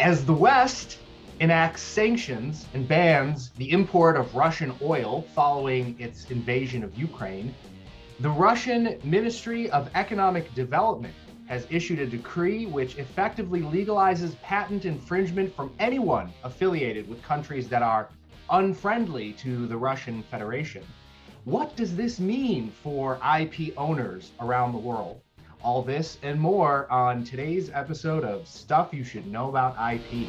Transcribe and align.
As 0.00 0.24
the 0.24 0.32
West 0.32 0.98
enacts 1.40 1.82
sanctions 1.82 2.66
and 2.72 2.86
bans 2.86 3.50
the 3.56 3.72
import 3.72 4.16
of 4.16 4.32
Russian 4.32 4.72
oil 4.80 5.22
following 5.34 5.96
its 5.98 6.30
invasion 6.30 6.84
of 6.84 6.96
Ukraine, 6.96 7.52
the 8.20 8.30
Russian 8.30 8.96
Ministry 9.02 9.68
of 9.70 9.90
Economic 9.96 10.54
Development 10.54 11.12
has 11.46 11.66
issued 11.68 11.98
a 11.98 12.06
decree 12.06 12.64
which 12.64 12.96
effectively 12.96 13.60
legalizes 13.60 14.40
patent 14.40 14.84
infringement 14.84 15.52
from 15.56 15.74
anyone 15.80 16.32
affiliated 16.44 17.08
with 17.08 17.20
countries 17.24 17.68
that 17.68 17.82
are 17.82 18.08
unfriendly 18.50 19.32
to 19.32 19.66
the 19.66 19.76
Russian 19.76 20.22
Federation. 20.22 20.84
What 21.44 21.74
does 21.74 21.96
this 21.96 22.20
mean 22.20 22.70
for 22.70 23.18
IP 23.40 23.76
owners 23.76 24.30
around 24.38 24.70
the 24.70 24.78
world? 24.78 25.22
All 25.62 25.82
this 25.82 26.18
and 26.22 26.40
more 26.40 26.90
on 26.90 27.24
today's 27.24 27.68
episode 27.70 28.24
of 28.24 28.46
Stuff 28.46 28.94
You 28.94 29.02
Should 29.02 29.26
Know 29.26 29.48
About 29.48 29.74
IP. 29.92 30.28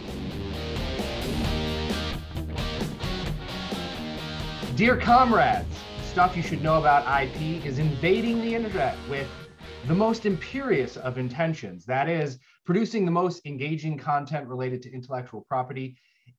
Dear 4.75 4.97
comrades, 4.97 5.67
Stuff 6.03 6.35
You 6.35 6.41
Should 6.41 6.63
Know 6.63 6.79
About 6.79 7.03
IP 7.23 7.63
is 7.63 7.77
invading 7.77 8.41
the 8.41 8.55
internet 8.55 8.97
with 9.07 9.27
the 9.87 9.93
most 9.93 10.25
imperious 10.25 10.97
of 10.97 11.19
intentions. 11.19 11.85
That 11.85 12.09
is, 12.09 12.39
producing 12.65 13.05
the 13.05 13.11
most 13.11 13.45
engaging 13.45 13.99
content 13.99 14.47
related 14.47 14.81
to 14.83 14.91
intellectual 14.91 15.45
property 15.47 15.95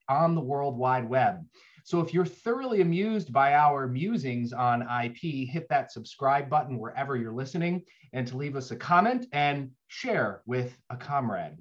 on 0.08 0.34
the 0.34 0.40
World 0.40 0.76
Wide 0.76 1.08
Web. 1.08 1.44
So 1.84 2.00
if 2.00 2.12
you're 2.12 2.26
thoroughly 2.26 2.80
amused 2.80 3.32
by 3.32 3.54
our 3.54 3.86
musings 3.86 4.52
on 4.52 4.82
IP, 4.82 5.48
hit 5.48 5.68
that 5.68 5.92
subscribe 5.92 6.50
button 6.50 6.78
wherever 6.78 7.16
you're 7.16 7.32
listening 7.32 7.82
and 8.12 8.26
to 8.26 8.36
leave 8.36 8.56
us 8.56 8.70
a 8.70 8.76
comment 8.76 9.26
and 9.32 9.70
share 9.88 10.42
with 10.46 10.76
a 10.90 10.96
comrade. 10.96 11.56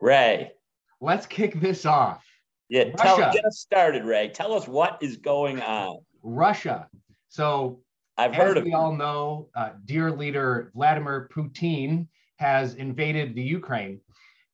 Ray. 0.00 0.52
Let's 1.00 1.26
kick 1.26 1.60
this 1.60 1.84
off. 1.84 2.24
Yeah, 2.68 2.92
tell, 2.92 3.16
get 3.16 3.44
us 3.44 3.58
started, 3.58 4.04
Ray. 4.04 4.28
Tell 4.28 4.54
us 4.54 4.68
what 4.68 4.98
is 5.02 5.16
going 5.16 5.60
on. 5.60 5.98
Russia. 6.22 6.88
So 7.28 7.80
I've 8.16 8.34
heard 8.34 8.56
as 8.56 8.60
of 8.60 8.64
we 8.64 8.74
all 8.74 8.94
know, 8.94 9.48
uh, 9.56 9.70
dear 9.84 10.12
leader 10.12 10.70
Vladimir 10.74 11.28
Putin 11.34 12.06
has 12.36 12.74
invaded 12.74 13.34
the 13.34 13.42
Ukraine. 13.42 14.00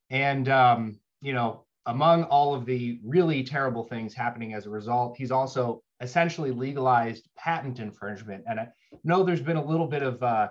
And, 0.08 0.48
um, 0.48 0.98
you 1.20 1.34
know, 1.34 1.66
among 1.86 2.24
all 2.24 2.54
of 2.54 2.66
the 2.66 3.00
really 3.04 3.42
terrible 3.42 3.84
things 3.84 4.14
happening 4.14 4.54
as 4.54 4.66
a 4.66 4.70
result, 4.70 5.16
he's 5.16 5.30
also 5.30 5.82
essentially 6.00 6.50
legalized 6.50 7.28
patent 7.36 7.78
infringement. 7.78 8.44
And 8.48 8.60
I 8.60 8.68
know 9.04 9.22
there's 9.22 9.40
been 9.42 9.56
a 9.56 9.64
little 9.64 9.86
bit 9.86 10.02
of 10.02 10.22
uh, 10.22 10.48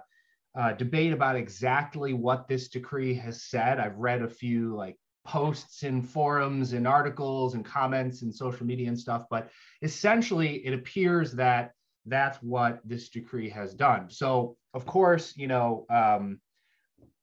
uh, 0.58 0.74
debate 0.74 1.14
about 1.14 1.36
exactly 1.36 2.14
what 2.14 2.48
this 2.48 2.70
decree 2.70 3.14
has 3.16 3.44
said. 3.44 3.80
I've 3.80 3.98
read 3.98 4.22
a 4.22 4.30
few 4.30 4.76
like 4.76 4.98
posts 5.26 5.84
in 5.84 6.02
forums 6.02 6.74
and 6.74 6.88
articles 6.88 7.54
and 7.54 7.64
comments 7.64 8.22
and 8.24 8.34
social 8.34 8.66
media 8.66 8.88
and 8.88 9.00
stuff, 9.00 9.26
but 9.30 9.50
essentially 9.82 10.66
it 10.66 10.74
appears 10.74 11.34
that 11.34 11.74
that's 12.06 12.38
what 12.42 12.80
this 12.84 13.10
decree 13.10 13.50
has 13.50 13.74
done. 13.74 14.10
So, 14.10 14.58
of 14.74 14.86
course, 14.86 15.36
you 15.38 15.48
know, 15.48 15.86
um, 15.90 16.40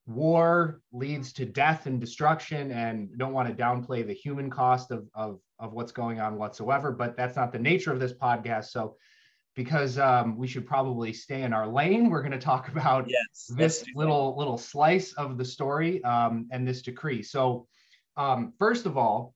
war 0.06 0.81
leads 0.93 1.33
to 1.34 1.44
death 1.44 1.87
and 1.87 2.00
destruction, 2.00 2.71
and 2.71 3.09
don't 3.19 3.33
want 3.33 3.49
to 3.49 3.62
downplay 3.62 4.06
the 4.06 4.12
human 4.12 4.49
cost 4.50 4.91
of, 4.91 5.09
of, 5.15 5.41
of 5.59 5.72
what's 5.72 5.93
going 5.93 6.21
on 6.21 6.39
whatsoever, 6.39 6.93
but 6.93 7.17
that's 7.17 7.37
not 7.37 7.53
the 7.53 7.59
nature 7.59 7.93
of 7.93 8.00
this 8.00 8.12
podcast. 8.12 8.67
So, 8.67 8.97
because 9.56 9.99
um, 9.99 10.37
we 10.37 10.47
should 10.47 10.67
probably 10.67 11.12
stay 11.15 11.43
in 11.43 11.53
our 11.53 11.67
lane, 11.67 12.11
we're 12.11 12.21
going 12.21 12.33
to 12.33 12.39
talk 12.39 12.69
about 12.75 13.09
yes, 13.09 13.50
this 13.56 13.84
little 13.94 14.37
little 14.37 14.59
slice 14.59 15.12
of 15.15 15.39
the 15.39 15.44
story 15.44 16.03
um, 16.05 16.47
and 16.50 16.67
this 16.67 16.83
decree. 16.83 17.23
So, 17.23 17.67
um, 18.17 18.53
first 18.59 18.87
of 18.87 18.97
all, 18.97 19.34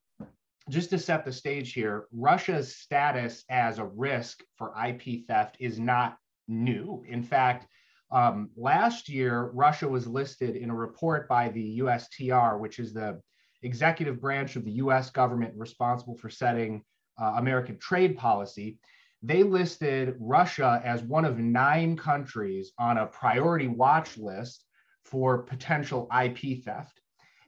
just 0.68 0.90
to 0.90 0.98
set 0.98 1.24
the 1.24 1.32
stage 1.32 1.72
here, 1.72 2.06
Russia's 2.12 2.76
status 2.76 3.44
as 3.50 3.78
a 3.78 3.84
risk 3.84 4.42
for 4.56 4.72
IP 4.86 5.26
theft 5.26 5.56
is 5.58 5.80
not 5.80 6.16
new. 6.46 7.04
In 7.08 7.22
fact, 7.22 7.66
um, 8.12 8.50
last 8.56 9.08
year, 9.08 9.50
Russia 9.54 9.88
was 9.88 10.06
listed 10.06 10.56
in 10.56 10.70
a 10.70 10.74
report 10.74 11.28
by 11.28 11.48
the 11.50 11.78
USTR, 11.80 12.58
which 12.58 12.78
is 12.78 12.92
the 12.92 13.20
executive 13.62 14.20
branch 14.20 14.56
of 14.56 14.64
the 14.64 14.72
US 14.72 15.10
government 15.10 15.54
responsible 15.56 16.16
for 16.16 16.30
setting 16.30 16.82
uh, 17.20 17.34
American 17.36 17.78
trade 17.78 18.16
policy. 18.16 18.78
They 19.22 19.42
listed 19.42 20.16
Russia 20.18 20.80
as 20.84 21.02
one 21.02 21.24
of 21.24 21.38
nine 21.38 21.96
countries 21.96 22.72
on 22.78 22.98
a 22.98 23.06
priority 23.06 23.68
watch 23.68 24.16
list 24.16 24.64
for 25.04 25.42
potential 25.42 26.08
IP 26.24 26.64
theft. 26.64 27.00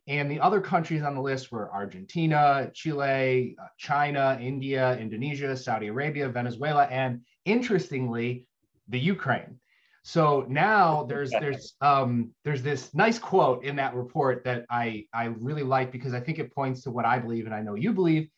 And 0.09 0.31
the 0.31 0.41
other 0.41 0.61
countries 0.61 1.03
on 1.03 1.15
the 1.15 1.23
list 1.23 1.53
were 1.53 1.73
Argentina, 1.73 2.71
Chile, 2.75 3.57
uh, 3.61 3.67
China, 3.79 4.37
India, 4.41 4.97
Indonesia, 4.99 5.57
Saudi 5.57 5.87
Arabia, 5.87 6.29
Venezuela, 6.29 6.85
and 6.87 7.21
interestingly, 7.45 8.47
the 8.89 8.99
Ukraine. 8.99 9.61
So 10.03 10.45
now 10.49 11.05
there's 11.05 11.31
there's 11.31 11.75
um, 11.81 12.31
there's 12.45 12.63
this 12.63 12.93
nice 12.95 13.19
quote 13.19 13.65
in 13.65 13.77
that 13.77 13.95
report 13.95 14.43
that 14.45 14.67
I 14.69 15.07
I 15.13 15.27
really 15.27 15.63
like 15.63 15.93
because 15.93 16.13
I 16.13 16.21
think 16.21 16.39
it 16.39 16.55
points 16.55 16.83
to 16.83 16.91
what 16.91 17.05
I 17.05 17.19
believe 17.19 17.47
and 17.47 17.55
I 17.55 17.63
know 17.63 17.75
you 17.75 17.93
believe, 17.93 18.29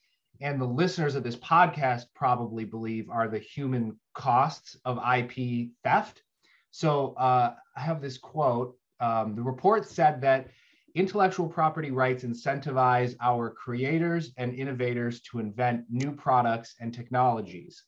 and 0.41 0.61
the 0.61 0.67
listeners 0.67 1.15
of 1.15 1.23
this 1.23 1.37
podcast 1.37 2.05
probably 2.15 2.65
believe 2.65 3.09
are 3.09 3.29
the 3.29 3.39
human 3.39 3.99
costs 4.13 4.77
of 4.85 4.99
IP 4.99 5.71
theft. 5.83 6.23
So 6.71 7.15
uh, 7.15 7.55
I 7.77 7.81
have 7.81 8.03
this 8.03 8.19
quote. 8.19 8.77
Um, 9.01 9.35
the 9.35 9.43
report 9.43 9.89
said 9.89 10.21
that 10.21 10.49
Intellectual 10.95 11.49
property 11.49 11.91
rights 11.91 12.23
incentivize 12.23 13.17
our 13.21 13.51
creators 13.51 14.33
and 14.37 14.55
innovators 14.55 15.21
to 15.23 15.41
invent 15.41 15.85
new 15.91 16.13
products 16.13 16.77
and 16.79 16.95
technologies. 16.95 17.83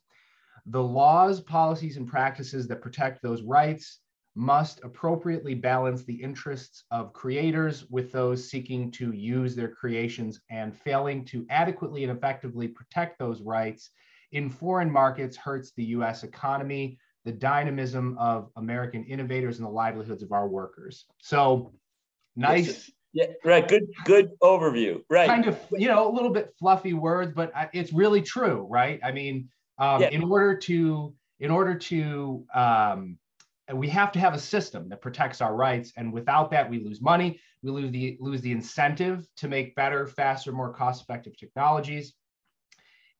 The 0.67 0.83
laws, 0.83 1.41
policies, 1.41 1.97
and 1.97 2.09
practices 2.09 2.67
that 2.69 2.83
protect 2.83 3.23
those 3.23 3.43
rights 3.43 4.01
must 4.35 4.85
appropriately 4.85 5.55
balance 5.55 6.05
the 6.05 6.15
interests 6.15 6.85
of 6.91 7.13
creators 7.13 7.89
with 7.89 8.13
those 8.13 8.51
seeking 8.51 8.91
to 8.91 9.13
use 9.13 9.57
their 9.57 9.71
creations 9.71 10.41
and 10.51 10.77
failing 10.77 11.25
to 11.25 11.47
adequately 11.49 12.05
and 12.05 12.17
effectively 12.17 12.69
protect 12.69 13.19
those 13.19 13.41
rights 13.41 13.91
in 14.33 14.51
foreign 14.51 14.91
markets 14.91 15.37
hurts 15.37 15.73
the 15.73 15.85
US 15.85 16.23
economy, 16.23 16.99
the 17.25 17.33
dynamism 17.33 18.17
of 18.19 18.51
American 18.57 19.05
innovators, 19.05 19.59
and 19.59 19.67
the 19.67 19.71
livelihoods 19.71 20.23
of 20.23 20.33
our 20.33 20.49
workers. 20.49 21.07
So, 21.19 21.73
nice 22.35 22.91
yeah, 23.17 23.29
right. 23.45 23.67
Good, 23.67 23.87
good 24.05 24.33
overview. 24.43 25.01
Right. 25.09 25.27
Kind 25.27 25.47
of, 25.47 25.59
you 25.73 25.89
know, 25.89 26.07
a 26.07 26.13
little 26.13 26.29
bit 26.29 26.53
fluffy 26.59 26.93
words, 26.93 27.33
but 27.35 27.51
uh, 27.57 27.65
it's 27.73 27.91
really 27.91 28.21
true, 28.21 28.67
right? 28.71 29.01
I 29.03 29.11
mean, 29.11 29.49
um, 29.79 30.03
yeah. 30.03 30.09
in 30.11 30.23
order 30.23 30.57
to, 30.57 31.15
in 31.41 31.51
order 31.51 31.75
to, 31.75 32.45
um, 32.55 33.19
we 33.75 33.89
have 33.89 34.13
to 34.13 34.19
have 34.19 34.35
a 34.35 34.39
system 34.39 34.89
that 34.89 35.01
protects 35.01 35.41
our 35.41 35.55
rights, 35.55 35.93
and 35.97 36.13
without 36.13 36.51
that, 36.53 36.71
we 36.71 36.79
lose 36.83 37.01
money. 37.01 37.41
We 37.63 37.71
lose 37.71 37.91
the 37.91 38.17
lose 38.21 38.41
the 38.41 38.53
incentive 38.53 39.27
to 39.37 39.49
make 39.49 39.75
better, 39.75 40.07
faster, 40.07 40.53
more 40.53 40.73
cost-effective 40.73 41.37
technologies. 41.37 42.15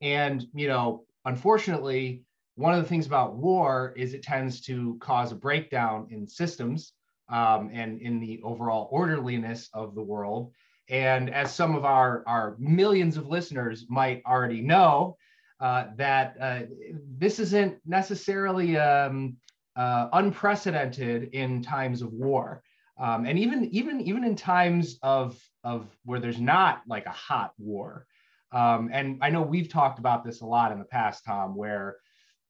And 0.01 0.47
you 0.55 0.69
know, 0.69 1.05
unfortunately, 1.25 2.23
one 2.55 2.75
of 2.75 2.83
the 2.83 2.89
things 2.89 3.07
about 3.07 3.37
war 3.37 3.93
is 3.97 4.15
it 4.15 4.23
tends 4.23 4.61
to 4.63 4.97
cause 5.01 5.33
a 5.33 5.35
breakdown 5.35 6.07
in 6.11 6.27
systems 6.27 6.93
um, 7.29 7.71
and 7.73 8.01
in 8.01 8.21
the 8.21 8.41
overall 8.43 8.89
orderliness 8.91 9.69
of 9.75 9.95
the 9.95 10.03
world. 10.03 10.53
And 10.89 11.29
as 11.31 11.53
some 11.53 11.75
of 11.75 11.85
our, 11.85 12.23
our 12.27 12.55
millions 12.59 13.17
of 13.17 13.27
listeners 13.27 13.87
might 13.89 14.23
already 14.25 14.61
know, 14.61 15.17
uh, 15.61 15.87
that 15.97 16.37
uh, 16.41 16.61
this 17.19 17.39
isn't 17.39 17.79
necessarily 17.87 18.77
um, 18.77 19.37
uh, 19.77 20.09
unprecedented 20.13 21.31
in 21.33 21.63
times 21.63 22.03
of 22.03 22.13
war. 22.13 22.63
Um, 22.99 23.27
and 23.27 23.39
even, 23.39 23.65
even, 23.75 24.01
even 24.01 24.25
in 24.25 24.37
times 24.37 24.99
of, 25.03 25.39
of 25.65 25.87
where 26.05 26.21
there's 26.21 26.41
not 26.41 26.83
like 26.89 27.07
a 27.07 27.11
hot 27.11 27.53
war. 27.59 28.07
Um, 28.53 28.91
and 28.93 29.19
I 29.23 29.31
know 29.31 29.43
we've 29.43 29.69
talked 29.69 29.99
about 29.99 30.25
this 30.25 30.41
a 30.41 30.47
lot 30.47 30.73
in 30.73 30.79
the 30.79 30.85
past, 30.85 31.25
Tom, 31.25 31.55
where, 31.55 31.97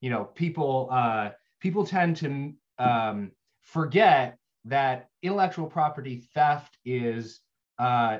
you 0.01 0.11
know, 0.11 0.25
people, 0.25 0.89
uh, 0.93 1.31
people 1.61 1.85
tend 1.85 2.17
to 2.19 2.53
um, 2.79 3.33
forget 3.63 4.39
that 4.67 5.09
intellectual 5.23 5.67
property 5.67 6.29
theft 6.35 6.77
is 6.85 7.41
uh, 7.79 8.19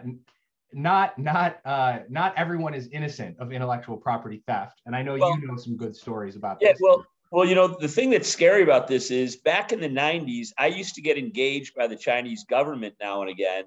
not 0.73 1.19
not 1.19 1.59
uh, 1.65 2.01
not 2.09 2.35
everyone 2.37 2.75
is 2.75 2.89
innocent 2.93 3.37
of 3.39 3.53
intellectual 3.53 3.97
property 3.97 4.43
theft, 4.47 4.81
and 4.87 4.95
I 4.95 5.03
know 5.03 5.17
well, 5.17 5.39
you 5.39 5.47
know 5.47 5.57
some 5.57 5.77
good 5.77 5.95
stories 5.95 6.37
about 6.37 6.59
yeah, 6.61 6.73
this. 6.73 6.81
well, 6.83 7.07
well, 7.31 7.45
you 7.45 7.55
know 7.55 7.69
the 7.69 7.89
thing 7.89 8.11
that's 8.11 8.29
scary 8.29 8.63
about 8.63 8.87
this 8.87 9.11
is 9.11 9.37
back 9.37 9.73
in 9.73 9.81
the 9.81 9.89
'90s, 9.89 10.49
I 10.59 10.67
used 10.67 10.95
to 10.97 11.03
get 11.03 11.19
engaged 11.19 11.75
by 11.75 11.87
the 11.87 11.97
Chinese 11.97 12.45
government 12.45 12.95
now 13.01 13.23
and 13.23 13.31
again 13.31 13.65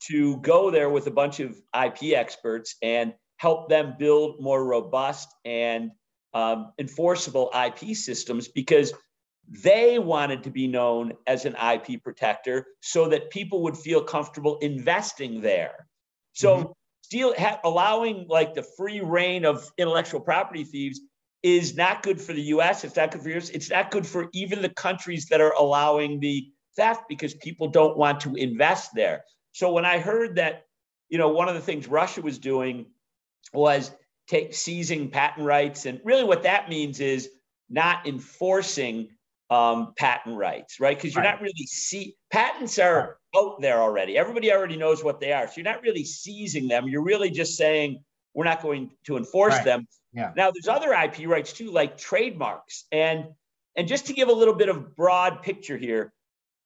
to 0.00 0.36
go 0.38 0.70
there 0.70 0.90
with 0.90 1.06
a 1.06 1.10
bunch 1.10 1.40
of 1.40 1.56
IP 1.74 2.14
experts 2.14 2.76
and 2.82 3.14
help 3.38 3.68
them 3.68 3.94
build 3.98 4.40
more 4.40 4.64
robust 4.64 5.28
and 5.44 5.90
um, 6.34 6.72
enforceable 6.78 7.50
IP 7.54 7.96
systems 7.96 8.48
because 8.48 8.92
they 9.48 9.98
wanted 9.98 10.42
to 10.42 10.50
be 10.50 10.66
known 10.66 11.12
as 11.26 11.44
an 11.44 11.54
IP 11.54 12.02
protector 12.02 12.66
so 12.80 13.08
that 13.08 13.30
people 13.30 13.62
would 13.62 13.76
feel 13.76 14.02
comfortable 14.02 14.58
investing 14.58 15.40
there. 15.40 15.86
So, 16.34 16.56
mm-hmm. 16.56 16.72
steal, 17.02 17.34
ha- 17.38 17.60
allowing 17.64 18.26
like 18.28 18.54
the 18.54 18.62
free 18.62 19.00
reign 19.00 19.44
of 19.44 19.68
intellectual 19.78 20.20
property 20.20 20.64
thieves 20.64 21.00
is 21.42 21.76
not 21.76 22.02
good 22.02 22.20
for 22.20 22.32
the 22.32 22.42
US. 22.42 22.84
It's 22.84 22.96
not 22.96 23.10
good 23.10 23.22
for 23.22 23.28
yours. 23.28 23.50
It's 23.50 23.70
not 23.70 23.90
good 23.90 24.06
for 24.06 24.28
even 24.32 24.60
the 24.60 24.68
countries 24.68 25.26
that 25.26 25.40
are 25.40 25.54
allowing 25.58 26.20
the 26.20 26.46
theft 26.76 27.02
because 27.08 27.34
people 27.34 27.68
don't 27.68 27.96
want 27.96 28.20
to 28.20 28.34
invest 28.34 28.90
there. 28.94 29.24
So, 29.52 29.72
when 29.72 29.84
I 29.84 29.98
heard 29.98 30.36
that, 30.36 30.66
you 31.08 31.18
know, 31.18 31.28
one 31.28 31.48
of 31.48 31.54
the 31.54 31.60
things 31.60 31.88
Russia 31.88 32.20
was 32.20 32.38
doing 32.38 32.86
was 33.52 33.90
take 34.26 34.54
seizing 34.54 35.10
patent 35.10 35.46
rights, 35.46 35.86
and 35.86 36.00
really 36.04 36.24
what 36.24 36.42
that 36.42 36.68
means 36.68 37.00
is 37.00 37.30
not 37.70 38.06
enforcing 38.06 39.08
um, 39.50 39.92
patent 39.96 40.36
rights, 40.36 40.80
right? 40.80 40.96
Because 40.96 41.14
you're 41.14 41.22
right. 41.22 41.32
not 41.32 41.40
really 41.40 41.66
see 41.66 42.16
patents 42.30 42.78
are 42.78 43.18
out 43.36 43.60
there 43.60 43.80
already. 43.80 44.16
Everybody 44.16 44.52
already 44.52 44.76
knows 44.76 45.04
what 45.04 45.20
they 45.20 45.32
are. 45.32 45.46
So 45.46 45.54
you're 45.56 45.64
not 45.64 45.82
really 45.82 46.04
seizing 46.04 46.68
them. 46.68 46.88
You're 46.88 47.04
really 47.04 47.30
just 47.30 47.56
saying 47.56 48.02
we're 48.34 48.44
not 48.44 48.62
going 48.62 48.90
to 49.04 49.16
enforce 49.16 49.54
right. 49.54 49.64
them. 49.64 49.86
Yeah. 50.12 50.32
Now 50.36 50.50
there's 50.50 50.68
other 50.68 50.92
IP 50.92 51.28
rights 51.28 51.52
too, 51.52 51.70
like 51.70 51.98
trademarks. 51.98 52.84
And 52.92 53.26
and 53.76 53.88
just 53.88 54.06
to 54.06 54.12
give 54.12 54.28
a 54.28 54.32
little 54.32 54.54
bit 54.54 54.68
of 54.68 54.94
broad 54.94 55.42
picture 55.42 55.76
here, 55.76 56.12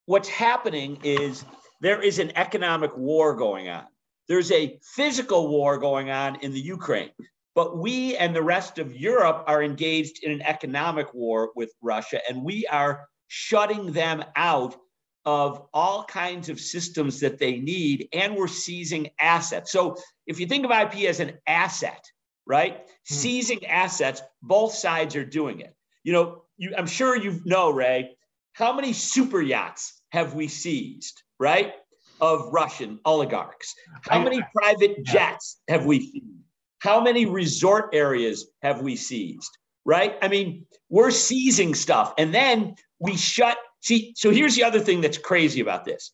what's 0.06 0.28
happening 0.28 0.98
is 1.02 1.44
there 1.80 2.02
is 2.02 2.18
an 2.18 2.32
economic 2.36 2.96
war 2.96 3.34
going 3.34 3.68
on. 3.68 3.84
There's 4.28 4.52
a 4.52 4.78
physical 4.82 5.48
war 5.48 5.78
going 5.78 6.10
on 6.10 6.36
in 6.42 6.52
the 6.52 6.60
Ukraine. 6.60 7.10
But 7.58 7.76
we 7.76 8.16
and 8.16 8.36
the 8.36 8.42
rest 8.44 8.78
of 8.78 8.94
Europe 8.94 9.42
are 9.48 9.64
engaged 9.64 10.22
in 10.22 10.30
an 10.30 10.42
economic 10.42 11.12
war 11.12 11.50
with 11.56 11.72
Russia, 11.82 12.20
and 12.30 12.44
we 12.44 12.64
are 12.68 13.08
shutting 13.26 13.90
them 13.90 14.22
out 14.36 14.76
of 15.24 15.66
all 15.74 16.04
kinds 16.04 16.50
of 16.50 16.60
systems 16.60 17.18
that 17.18 17.40
they 17.40 17.58
need, 17.58 18.10
and 18.12 18.36
we're 18.36 18.46
seizing 18.46 19.08
assets. 19.18 19.72
So 19.72 19.96
if 20.28 20.38
you 20.38 20.46
think 20.46 20.66
of 20.66 20.70
IP 20.70 21.08
as 21.08 21.18
an 21.18 21.32
asset, 21.48 22.04
right? 22.46 22.76
Hmm. 22.76 23.14
Seizing 23.16 23.66
assets, 23.66 24.22
both 24.40 24.74
sides 24.74 25.16
are 25.16 25.24
doing 25.24 25.58
it. 25.58 25.74
You 26.04 26.12
know, 26.12 26.44
you, 26.58 26.74
I'm 26.78 26.86
sure 26.86 27.16
you 27.16 27.40
know, 27.44 27.70
Ray, 27.70 28.16
how 28.52 28.72
many 28.72 28.92
super 28.92 29.42
yachts 29.42 30.00
have 30.10 30.32
we 30.32 30.46
seized, 30.46 31.24
right? 31.40 31.72
Of 32.20 32.52
Russian 32.52 33.00
oligarchs. 33.04 33.74
How 34.02 34.22
many 34.22 34.40
private 34.54 35.04
jets 35.04 35.60
have 35.66 35.86
we 35.86 35.98
seized? 35.98 36.37
How 36.80 37.00
many 37.00 37.26
resort 37.26 37.90
areas 37.92 38.46
have 38.62 38.82
we 38.82 38.96
seized? 38.96 39.56
Right? 39.84 40.16
I 40.20 40.28
mean, 40.28 40.66
we're 40.90 41.10
seizing 41.10 41.74
stuff 41.74 42.14
and 42.18 42.34
then 42.34 42.74
we 42.98 43.16
shut. 43.16 43.56
See, 43.80 44.12
so 44.16 44.30
here's 44.30 44.54
the 44.54 44.64
other 44.64 44.80
thing 44.80 45.00
that's 45.00 45.18
crazy 45.18 45.60
about 45.60 45.84
this. 45.84 46.12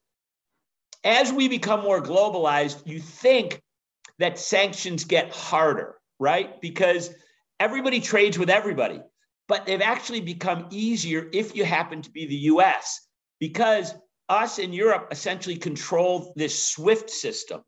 As 1.03 1.33
we 1.33 1.49
become 1.49 1.83
more 1.83 2.01
globalized, 2.01 2.87
you 2.87 3.01
think 3.01 3.61
that 4.19 4.39
sanctions 4.39 5.05
get 5.05 5.35
harder, 5.35 5.97
right? 6.19 6.61
Because 6.61 7.11
everybody 7.59 8.01
trades 8.01 8.39
with 8.39 8.49
everybody, 8.49 9.01
but 9.49 9.67
they've 9.67 9.81
actually 9.81 10.21
become 10.21 10.67
easier 10.71 11.29
if 11.33 11.57
you 11.57 11.65
happen 11.65 12.01
to 12.03 12.11
be 12.11 12.27
the 12.27 12.37
US, 12.53 13.07
because 13.41 13.95
us 14.29 14.59
in 14.59 14.73
Europe 14.73 15.09
essentially 15.11 15.57
control 15.57 16.33
this 16.37 16.69
SWIFT 16.69 17.11
system 17.11 17.63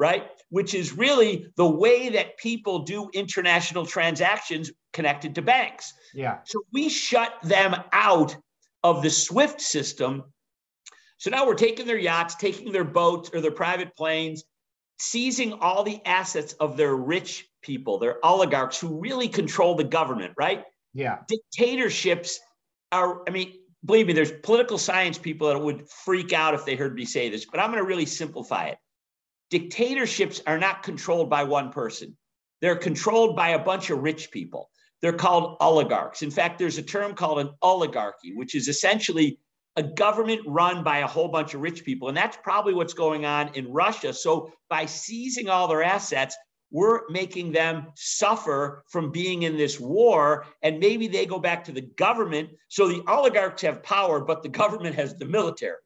right? 0.00 0.28
Which 0.48 0.72
is 0.72 0.96
really 0.96 1.52
the 1.56 1.68
way 1.68 2.08
that 2.08 2.38
people 2.38 2.80
do 2.80 3.10
international 3.12 3.84
transactions 3.84 4.72
connected 4.94 5.34
to 5.34 5.42
banks. 5.42 5.92
Yeah. 6.14 6.38
So 6.44 6.62
we 6.72 6.88
shut 6.88 7.34
them 7.42 7.76
out 7.92 8.34
of 8.82 9.02
the 9.02 9.10
SWIFT 9.10 9.60
system. 9.60 10.24
So 11.18 11.28
now 11.28 11.46
we're 11.46 11.54
taking 11.54 11.86
their 11.86 11.98
yachts, 11.98 12.34
taking 12.34 12.72
their 12.72 12.82
boats 12.82 13.30
or 13.34 13.42
their 13.42 13.50
private 13.50 13.94
planes, 13.94 14.42
seizing 14.98 15.52
all 15.52 15.82
the 15.82 16.00
assets 16.06 16.54
of 16.54 16.78
their 16.78 16.96
rich 16.96 17.46
people, 17.60 17.98
their 17.98 18.24
oligarchs 18.24 18.80
who 18.80 18.98
really 18.98 19.28
control 19.28 19.74
the 19.74 19.84
government, 19.84 20.32
right? 20.38 20.64
Yeah. 20.94 21.18
Dictatorships 21.28 22.40
are, 22.90 23.22
I 23.28 23.30
mean, 23.30 23.52
believe 23.84 24.06
me, 24.06 24.14
there's 24.14 24.32
political 24.32 24.78
science 24.78 25.18
people 25.18 25.48
that 25.48 25.60
would 25.60 25.90
freak 25.90 26.32
out 26.32 26.54
if 26.54 26.64
they 26.64 26.74
heard 26.74 26.94
me 26.94 27.04
say 27.04 27.28
this, 27.28 27.44
but 27.44 27.60
I'm 27.60 27.70
going 27.70 27.82
to 27.82 27.86
really 27.86 28.06
simplify 28.06 28.68
it 28.68 28.78
dictatorships 29.50 30.40
are 30.46 30.58
not 30.58 30.82
controlled 30.82 31.28
by 31.28 31.44
one 31.44 31.70
person. 31.70 32.16
They're 32.60 32.76
controlled 32.76 33.36
by 33.36 33.50
a 33.50 33.58
bunch 33.58 33.90
of 33.90 34.02
rich 34.02 34.30
people. 34.30 34.70
They're 35.02 35.12
called 35.12 35.56
oligarchs. 35.60 36.22
In 36.22 36.30
fact, 36.30 36.58
there's 36.58 36.78
a 36.78 36.82
term 36.82 37.14
called 37.14 37.40
an 37.40 37.50
oligarchy, 37.62 38.34
which 38.34 38.54
is 38.54 38.68
essentially 38.68 39.38
a 39.76 39.82
government 39.82 40.42
run 40.46 40.84
by 40.84 40.98
a 40.98 41.06
whole 41.06 41.28
bunch 41.28 41.54
of 41.54 41.62
rich 41.62 41.84
people. 41.84 42.08
And 42.08 42.16
that's 42.16 42.36
probably 42.42 42.74
what's 42.74 42.92
going 42.92 43.24
on 43.24 43.54
in 43.54 43.72
Russia. 43.72 44.12
So 44.12 44.52
by 44.68 44.86
seizing 44.86 45.48
all 45.48 45.68
their 45.68 45.82
assets, 45.82 46.36
we're 46.70 47.08
making 47.08 47.52
them 47.52 47.86
suffer 47.96 48.84
from 48.88 49.10
being 49.10 49.42
in 49.44 49.56
this 49.56 49.80
war. 49.80 50.44
And 50.62 50.80
maybe 50.80 51.08
they 51.08 51.24
go 51.24 51.38
back 51.38 51.64
to 51.64 51.72
the 51.72 51.80
government. 51.80 52.50
So 52.68 52.88
the 52.88 53.02
oligarchs 53.08 53.62
have 53.62 53.82
power, 53.82 54.20
but 54.20 54.42
the 54.42 54.48
government 54.48 54.96
has 54.96 55.14
the 55.14 55.24
military 55.24 55.78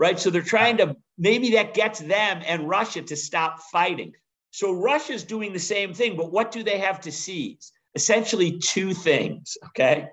right? 0.00 0.18
So 0.18 0.30
they're 0.30 0.40
trying 0.40 0.78
to 0.78 0.96
maybe 1.20 1.50
that 1.50 1.74
gets 1.74 2.00
them 2.00 2.42
and 2.46 2.68
Russia 2.68 3.02
to 3.02 3.14
stop 3.14 3.60
fighting. 3.70 4.14
So 4.50 4.72
Russia's 4.72 5.22
doing 5.22 5.52
the 5.52 5.60
same 5.60 5.92
thing, 5.94 6.16
but 6.16 6.32
what 6.32 6.50
do 6.50 6.64
they 6.64 6.78
have 6.78 7.00
to 7.02 7.12
seize? 7.12 7.72
Essentially, 7.94 8.58
two 8.58 8.94
things, 8.94 9.56
okay? 9.66 10.08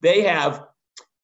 They 0.00 0.22
have 0.22 0.64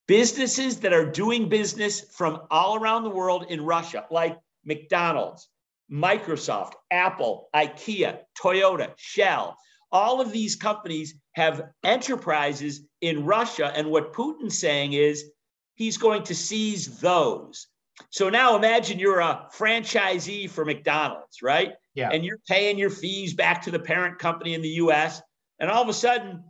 businesses 0.09 0.81
that 0.81 0.93
are 0.93 1.11
doing 1.11 1.49
business 1.49 2.00
from 2.00 2.43
all 2.50 2.77
around 2.77 3.05
the 3.05 3.11
world 3.11 3.47
in 3.49 3.65
Russia, 3.65 4.05
like 4.11 4.37
McDonald's, 4.65 5.49
Microsoft, 5.91 6.73
Apple, 6.91 7.49
IKEA, 7.55 8.19
Toyota, 8.38 8.93
Shell. 8.97 9.56
All 9.93 10.21
of 10.21 10.33
these 10.33 10.56
companies 10.56 11.14
have 11.35 11.71
enterprises 11.85 12.83
in 13.00 13.25
Russia. 13.25 13.73
And 13.75 13.90
what 13.90 14.12
Putin's 14.12 14.59
saying 14.59 14.95
is 14.95 15.31
he's 15.75 15.99
going 15.99 16.25
to 16.25 16.35
seize 16.35 16.99
those. 16.99 17.69
So 18.11 18.30
now 18.30 18.57
imagine 18.57 18.99
you're 18.99 19.21
a 19.21 19.49
franchisee 19.54 20.49
for 20.49 20.64
McDonald's, 20.64 21.42
right? 21.42 21.75
Yeah. 21.95 22.11
And 22.11 22.25
you're 22.25 22.40
paying 22.49 22.78
your 22.78 22.90
fees 22.90 23.35
back 23.35 23.62
to 23.62 23.71
the 23.71 23.78
parent 23.78 24.19
company 24.19 24.54
in 24.54 24.62
the 24.62 24.69
US. 24.69 25.21
And 25.59 25.71
all 25.71 25.83
of 25.83 25.88
a 25.88 25.92
sudden, 25.92 26.42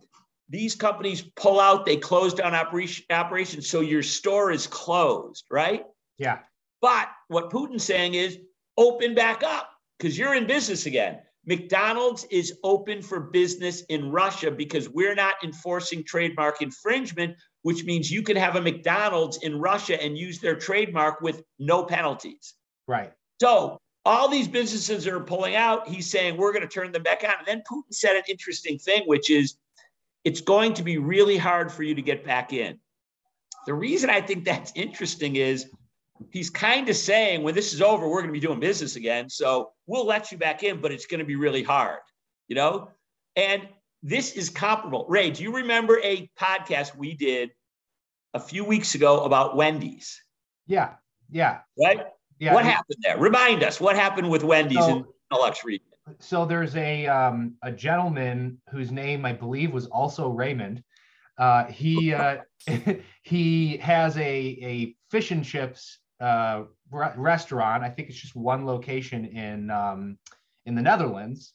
these 0.49 0.75
companies 0.75 1.23
pull 1.37 1.61
out, 1.61 1.87
they 1.87 1.97
close 1.97 2.35
down 2.35 2.55
operation, 2.55 3.05
operations. 3.11 3.69
So 3.69 3.81
your 3.81 4.03
store 4.03 4.51
is 4.51 4.67
closed, 4.67 5.45
right? 5.51 5.85
Yeah. 6.19 6.39
But 6.81 7.09
what 7.29 7.51
Putin's 7.51 7.85
saying 7.85 8.15
is 8.15 8.39
open 8.77 9.15
back 9.15 9.43
up 9.43 9.71
because 9.99 10.19
you're 10.19 10.35
in 10.35 10.47
business 10.47 10.87
again. 10.87 11.21
McDonald's 11.51 12.25
is 12.31 12.61
open 12.63 13.03
for 13.03 13.19
business 13.19 13.81
in 13.89 14.13
Russia 14.13 14.53
because 14.53 14.89
we're 14.89 15.17
not 15.17 15.35
enforcing 15.43 16.05
trademark 16.05 16.63
infringement, 16.63 17.37
which 17.63 17.83
means 17.83 18.09
you 18.09 18.23
can 18.23 18.37
have 18.37 18.55
a 18.55 18.61
McDonald's 18.61 19.39
in 19.39 19.59
Russia 19.59 20.01
and 20.01 20.17
use 20.17 20.39
their 20.39 20.55
trademark 20.55 21.21
with 21.21 21.43
no 21.59 21.83
penalties. 21.83 22.55
Right. 22.87 23.13
So 23.41 23.81
all 24.05 24.29
these 24.29 24.47
businesses 24.47 25.03
that 25.05 25.13
are 25.13 25.19
pulling 25.19 25.57
out. 25.57 25.89
He's 25.89 26.09
saying 26.09 26.37
we're 26.37 26.53
going 26.53 26.63
to 26.63 26.69
turn 26.69 26.93
them 26.93 27.03
back 27.03 27.25
on. 27.25 27.35
And 27.39 27.47
then 27.49 27.63
Putin 27.69 27.93
said 27.93 28.15
an 28.15 28.23
interesting 28.29 28.79
thing, 28.79 29.03
which 29.07 29.29
is 29.29 29.57
it's 30.23 30.41
going 30.41 30.75
to 30.75 30.85
be 30.85 30.99
really 30.99 31.37
hard 31.37 31.73
for 31.73 31.83
you 31.83 31.97
to 31.97 32.03
get 32.03 32.25
back 32.25 32.53
in. 32.53 32.79
The 33.67 33.75
reason 33.75 34.09
I 34.09 34.21
think 34.21 34.45
that's 34.45 34.71
interesting 34.77 35.35
is 35.35 35.67
he's 36.31 36.51
kind 36.51 36.89
of 36.89 36.97
saying 36.97 37.43
when 37.43 37.55
this 37.55 37.73
is 37.73 37.81
over, 37.81 38.07
we're 38.07 38.21
going 38.21 38.27
to 38.27 38.33
be 38.33 38.41
doing 38.41 38.61
business 38.61 38.97
again. 38.97 39.29
So 39.29 39.73
we'll 39.87 40.07
let 40.07 40.31
you 40.31 40.39
back 40.39 40.63
in, 40.63 40.81
but 40.81 40.93
it's 40.93 41.07
going 41.07 41.21
to 41.21 41.25
be 41.25 41.37
really 41.37 41.63
hard, 41.63 42.01
you 42.49 42.57
know? 42.57 42.91
And 43.37 43.69
this 44.03 44.33
is 44.33 44.51
comparable. 44.51 45.07
Ray, 45.09 45.31
do 45.31 45.43
you 45.43 45.55
remember 45.55 45.99
a 46.03 46.31
podcast 46.39 46.97
we 46.97 47.15
did 47.15 47.51
a 48.35 48.41
few 48.41 48.65
weeks 48.65 48.95
ago 48.95 49.25
about 49.25 49.57
Wendy's? 49.57 50.23
Yeah. 50.67 50.95
Yeah. 51.31 51.61
Right? 51.83 52.07
Yeah. 52.39 52.55
What 52.55 52.65
happened 52.65 52.99
there? 53.03 53.19
Remind 53.19 53.63
us 53.63 53.81
what 53.81 53.97
happened 53.97 54.31
with 54.31 54.45
Wendy's 54.45 54.79
so, 54.79 54.89
in 54.89 55.05
the 55.31 55.37
Lux 55.37 55.65
region. 55.65 55.87
So 56.19 56.45
there's 56.45 56.75
a 56.75 57.07
um, 57.07 57.55
a 57.63 57.71
gentleman 57.71 58.61
whose 58.71 58.91
name 58.91 59.25
I 59.25 59.33
believe 59.33 59.73
was 59.73 59.87
also 59.87 60.29
Raymond. 60.31 60.83
Uh, 61.39 61.67
he 61.67 62.13
uh, 62.15 62.39
he 63.23 63.77
has 63.77 64.17
a 64.17 64.21
a 64.21 64.97
fish 65.11 65.31
and 65.31 65.45
chips 65.45 65.99
uh, 66.21 66.65
re- 66.91 67.13
restaurant. 67.17 67.83
I 67.83 67.91
think 67.91 68.09
it's 68.09 68.21
just 68.21 68.37
one 68.37 68.67
location 68.67 69.25
in 69.25 69.71
um, 69.71 70.19
in 70.67 70.75
the 70.75 70.83
Netherlands 70.83 71.55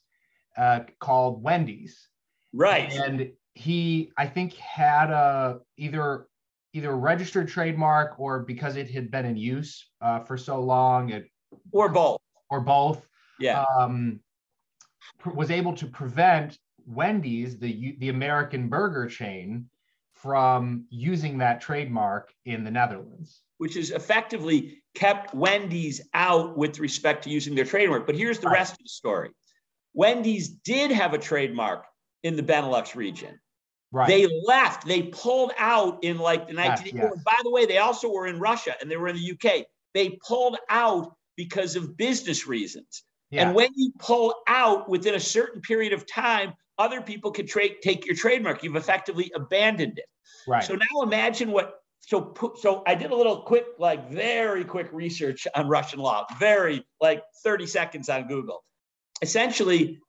uh, 0.58 0.82
called 1.00 1.44
Wendy's. 1.44 2.08
Right. 2.54 2.92
And 2.94 3.32
he, 3.54 4.12
I 4.18 4.28
think, 4.28 4.54
had 4.56 5.12
a 5.12 5.60
either 5.78 6.28
either 6.74 6.92
a 6.92 6.96
registered 6.96 7.48
trademark 7.48 8.20
or 8.20 8.40
because 8.40 8.76
it 8.76 8.90
had 8.90 9.10
been 9.10 9.26
in 9.26 9.38
use 9.38 9.86
uh, 10.02 10.20
for 10.20 10.38
so 10.38 10.60
long, 10.62 11.10
it 11.10 11.28
or 11.72 11.90
both 11.90 12.20
or 12.50 12.62
both. 12.62 13.08
Yeah. 13.40 13.64
Um, 13.78 14.20
was 15.34 15.52
able 15.52 15.74
to 15.74 15.88
prevent 15.88 16.58
Wendy's, 16.86 17.58
the 17.58 17.96
the 18.00 18.10
American 18.10 18.68
burger 18.68 19.08
chain, 19.08 19.70
from 20.14 20.86
using 20.90 21.38
that 21.38 21.62
trademark 21.62 22.34
in 22.46 22.64
the 22.64 22.72
Netherlands. 22.72 23.42
Which 23.58 23.78
is 23.78 23.92
effectively 23.92 24.84
kept 24.96 25.34
Wendy's 25.34 26.02
out 26.14 26.58
with 26.58 26.80
respect 26.80 27.24
to 27.24 27.30
using 27.30 27.56
their 27.56 27.66
trademark. 27.66 28.06
But 28.06 28.16
here's 28.16 28.40
the 28.40 28.50
rest 28.50 28.74
of 28.74 28.80
the 28.80 28.90
story 28.90 29.30
Wendy's 29.94 30.50
did 30.50 30.92
have 30.92 31.14
a 31.14 31.18
trademark 31.18 31.86
in 32.24 32.36
the 32.36 32.44
Benelux 32.44 32.96
region. 32.96 33.40
Right. 33.92 34.08
They 34.08 34.28
left, 34.46 34.86
they 34.86 35.04
pulled 35.04 35.54
out 35.58 36.04
in 36.04 36.18
like 36.18 36.48
the 36.48 36.54
Yes, 36.56 36.80
19. 36.80 36.98
yes. 36.98 37.14
By 37.24 37.38
the 37.44 37.50
way, 37.52 37.66
they 37.66 37.78
also 37.78 38.12
were 38.12 38.28
in 38.28 38.40
Russia 38.40 38.76
and 38.82 38.92
they 38.92 38.98
were 38.98 39.08
in 39.08 39.16
the 39.16 39.32
UK. 39.32 39.66
They 39.94 40.18
pulled 40.28 40.58
out 40.70 41.16
because 41.38 41.76
of 41.78 41.96
business 41.96 42.46
reasons. 42.48 43.04
yeah. 43.30 43.44
And 43.48 43.56
when 43.56 43.70
you 43.76 43.94
pull 44.00 44.36
out 44.48 44.90
within 44.90 45.16
a 45.16 45.20
certain 45.20 45.62
period 45.62 45.94
of 45.94 46.06
time, 46.12 46.54
other 46.78 47.02
people 47.02 47.32
can 47.32 47.48
trade 47.48 47.78
take 47.82 48.06
your 48.06 48.16
trademark. 48.16 48.64
You've 48.64 48.76
effectively 48.76 49.32
abandoned 49.34 49.98
it. 49.98 50.06
right. 50.46 50.64
So 50.64 50.76
now 50.76 51.02
imagine 51.04 51.52
what. 51.52 51.76
So 52.08 52.34
so 52.62 52.84
I 52.86 52.94
did 52.96 53.12
a 53.12 53.16
little 53.16 53.42
quick, 53.42 53.66
like 53.80 54.12
very 54.12 54.64
quick 54.64 54.90
research 54.94 55.48
on 55.56 55.68
Russian 55.68 56.00
law. 56.00 56.26
Very 56.40 56.86
like 57.02 57.24
30 57.44 57.66
seconds 57.66 58.10
on 58.10 58.28
Google. 58.28 58.64
Essentially, 59.22 60.00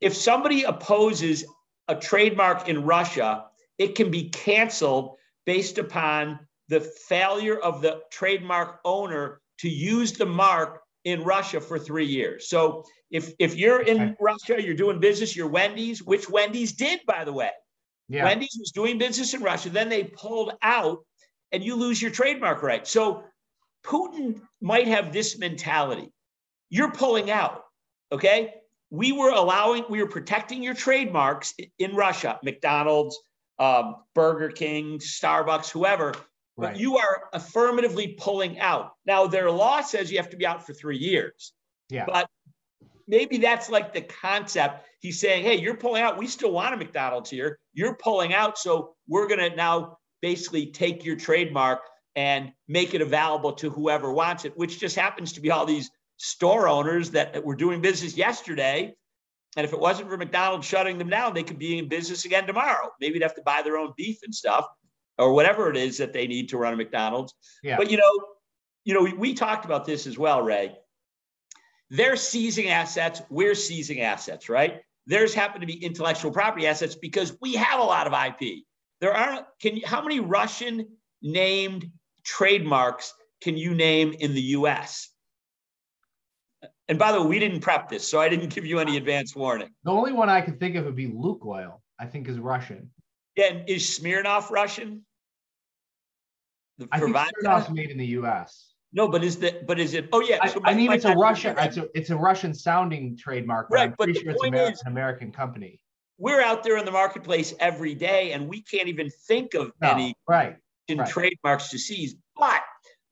if 0.00 0.14
somebody 0.14 0.64
opposes 0.64 1.44
a 1.88 1.96
trademark 1.96 2.68
in 2.68 2.84
Russia, 2.84 3.46
it 3.78 3.94
can 3.94 4.10
be 4.10 4.28
canceled 4.28 5.16
based 5.46 5.78
upon 5.78 6.38
the 6.68 6.80
failure 6.80 7.58
of 7.58 7.80
the 7.82 8.02
trademark 8.10 8.80
owner 8.84 9.40
to 9.58 9.68
use 9.70 10.12
the 10.12 10.26
mark 10.26 10.82
in 11.04 11.24
Russia 11.24 11.60
for 11.60 11.78
three 11.78 12.04
years. 12.06 12.48
So 12.48 12.84
if 13.10 13.32
if 13.38 13.56
you're 13.56 13.80
in 13.82 14.00
Okay. 14.00 14.14
Russia, 14.20 14.62
you're 14.62 14.74
doing 14.74 15.00
business, 15.00 15.34
you're 15.34 15.48
Wendy's, 15.48 16.02
which 16.02 16.28
Wendy's 16.28 16.72
did, 16.72 17.00
by 17.06 17.24
the 17.24 17.32
way. 17.32 17.50
yeah. 18.08 18.24
Wendy's 18.24 18.56
was 18.58 18.70
doing 18.72 18.98
business 18.98 19.32
in 19.34 19.42
Russia. 19.42 19.70
Then 19.70 19.88
they 19.88 20.04
pulled 20.04 20.52
out, 20.62 20.98
and 21.52 21.62
you 21.62 21.76
lose 21.76 22.00
your 22.00 22.10
trademark 22.10 22.62
right. 22.62 22.86
So 22.86 23.24
Putin 23.84 24.40
might 24.60 24.88
have 24.88 25.12
this 25.12 25.38
mentality: 25.38 26.12
you're 26.70 26.92
pulling 26.92 27.30
out. 27.30 27.64
Okay, 28.10 28.54
we 28.90 29.12
were 29.12 29.30
allowing, 29.30 29.84
we 29.88 30.02
were 30.02 30.08
protecting 30.08 30.62
your 30.62 30.74
trademarks 30.74 31.54
in 31.78 31.94
Russia, 31.94 32.38
McDonald's, 32.42 33.18
um, 33.58 33.96
Burger 34.14 34.50
King, 34.50 34.98
Starbucks, 34.98 35.70
whoever. 35.70 36.14
But 36.58 36.72
right. 36.72 36.76
you 36.76 36.98
are 36.98 37.30
affirmatively 37.32 38.16
pulling 38.18 38.60
out. 38.60 38.92
Now, 39.06 39.26
their 39.26 39.50
law 39.50 39.80
says 39.80 40.12
you 40.12 40.18
have 40.18 40.28
to 40.30 40.36
be 40.36 40.44
out 40.44 40.66
for 40.66 40.74
three 40.74 40.98
years 40.98 41.54
yeah. 41.92 42.06
but 42.06 42.28
maybe 43.06 43.38
that's 43.38 43.68
like 43.70 43.92
the 43.92 44.00
concept. 44.00 44.86
He's 45.00 45.20
saying, 45.20 45.44
hey, 45.44 45.56
you're 45.56 45.76
pulling 45.76 46.02
out. 46.02 46.16
We 46.16 46.26
still 46.26 46.52
want 46.52 46.74
a 46.74 46.76
McDonald's 46.76 47.30
here. 47.30 47.58
You're 47.74 47.96
pulling 47.96 48.32
out. 48.32 48.58
So 48.58 48.94
we're 49.06 49.28
going 49.28 49.50
to 49.50 49.54
now 49.54 49.98
basically 50.22 50.66
take 50.66 51.04
your 51.04 51.16
trademark 51.16 51.80
and 52.16 52.52
make 52.68 52.94
it 52.94 53.02
available 53.02 53.52
to 53.52 53.68
whoever 53.68 54.12
wants 54.12 54.44
it, 54.44 54.56
which 54.56 54.78
just 54.78 54.96
happens 54.96 55.32
to 55.32 55.40
be 55.40 55.50
all 55.50 55.66
these 55.66 55.90
store 56.16 56.68
owners 56.68 57.10
that 57.10 57.44
were 57.44 57.56
doing 57.56 57.80
business 57.80 58.16
yesterday. 58.16 58.94
And 59.56 59.64
if 59.64 59.72
it 59.72 59.78
wasn't 59.78 60.08
for 60.08 60.16
McDonald's 60.16 60.66
shutting 60.66 60.96
them 60.96 61.10
down, 61.10 61.34
they 61.34 61.42
could 61.42 61.58
be 61.58 61.78
in 61.78 61.88
business 61.88 62.24
again 62.24 62.46
tomorrow. 62.46 62.90
Maybe 63.00 63.18
they'd 63.18 63.24
have 63.24 63.34
to 63.34 63.42
buy 63.42 63.60
their 63.62 63.76
own 63.76 63.92
beef 63.96 64.18
and 64.22 64.34
stuff 64.34 64.66
or 65.18 65.32
whatever 65.32 65.70
it 65.70 65.76
is 65.76 65.98
that 65.98 66.12
they 66.12 66.26
need 66.26 66.48
to 66.50 66.58
run 66.58 66.72
a 66.72 66.76
McDonald's. 66.76 67.34
Yeah. 67.62 67.76
But 67.76 67.90
you 67.90 67.96
know, 67.96 68.10
you 68.84 68.94
know, 68.94 69.02
we, 69.02 69.12
we 69.12 69.34
talked 69.34 69.64
about 69.64 69.84
this 69.84 70.06
as 70.06 70.18
well, 70.18 70.42
Ray. 70.42 70.76
They're 71.90 72.16
seizing 72.16 72.68
assets, 72.68 73.20
we're 73.28 73.54
seizing 73.54 74.00
assets, 74.00 74.48
right? 74.48 74.80
Theirs 75.06 75.34
happen 75.34 75.60
to 75.60 75.66
be 75.66 75.84
intellectual 75.84 76.30
property 76.30 76.66
assets 76.66 76.94
because 76.94 77.36
we 77.40 77.54
have 77.54 77.80
a 77.80 77.82
lot 77.82 78.06
of 78.06 78.12
IP. 78.12 78.64
There 79.02 79.12
aren't 79.12 79.44
can 79.60 79.76
you 79.76 79.82
how 79.84 80.00
many 80.00 80.20
Russian 80.20 80.86
named 81.20 81.90
trademarks 82.24 83.12
can 83.42 83.56
you 83.56 83.74
name 83.74 84.12
in 84.12 84.32
the 84.32 84.40
US? 84.58 85.10
And 86.88 87.00
by 87.00 87.10
the 87.10 87.20
way, 87.20 87.26
we 87.26 87.38
didn't 87.40 87.60
prep 87.62 87.88
this, 87.88 88.08
so 88.08 88.20
I 88.20 88.28
didn't 88.28 88.50
give 88.54 88.64
you 88.64 88.78
any 88.78 88.96
advance 88.96 89.34
warning. 89.34 89.70
the 89.82 89.90
only 89.90 90.12
one 90.12 90.28
I 90.28 90.40
could 90.40 90.60
think 90.60 90.76
of 90.76 90.84
would 90.84 90.94
be 90.94 91.08
Lukoil. 91.08 91.80
I 91.98 92.06
think 92.06 92.28
is 92.28 92.38
Russian. 92.38 92.90
Yeah, 93.36 93.46
and 93.46 93.68
is 93.68 93.98
Smirnoff 93.98 94.50
Russian? 94.50 95.04
The 96.78 96.86
I 96.92 96.98
think 97.00 97.12
provider? 97.12 97.30
Smirnoff's 97.44 97.70
made 97.70 97.90
in 97.90 97.98
the 97.98 98.06
U.S. 98.18 98.74
No, 98.92 99.08
but 99.08 99.24
is 99.24 99.36
the 99.38 99.62
but 99.66 99.80
is 99.80 99.94
it? 99.94 100.10
Oh 100.12 100.20
yeah, 100.20 100.38
I, 100.42 100.46
so 100.48 100.60
I 100.64 100.74
mean, 100.74 100.92
it's 100.92 101.04
a. 101.06 101.14
Russian. 101.14 101.56
It's 101.58 101.76
a, 101.76 101.88
it's 101.94 102.10
a 102.10 102.16
Russian 102.16 102.54
sounding 102.54 103.16
trademark, 103.16 103.68
but 103.68 103.74
Right, 103.76 103.82
I'm 103.84 103.90
but 103.98 104.04
pretty 104.04 104.12
the 104.12 104.20
sure 104.20 104.30
it's 104.32 104.42
point 104.42 104.54
Amer- 104.54 104.70
is- 104.70 104.80
an 104.82 104.92
American 104.92 105.32
company. 105.32 105.81
We're 106.22 106.40
out 106.40 106.62
there 106.62 106.76
in 106.76 106.84
the 106.84 106.92
marketplace 106.92 107.52
every 107.58 107.96
day, 107.96 108.30
and 108.30 108.48
we 108.48 108.62
can't 108.62 108.86
even 108.86 109.10
think 109.26 109.54
of 109.54 109.72
No, 109.82 109.90
any 109.90 110.14
right. 110.28 110.56
in 110.86 110.98
right. 110.98 111.08
trademarks 111.08 111.70
to 111.70 111.80
seize. 111.80 112.14
But 112.36 112.62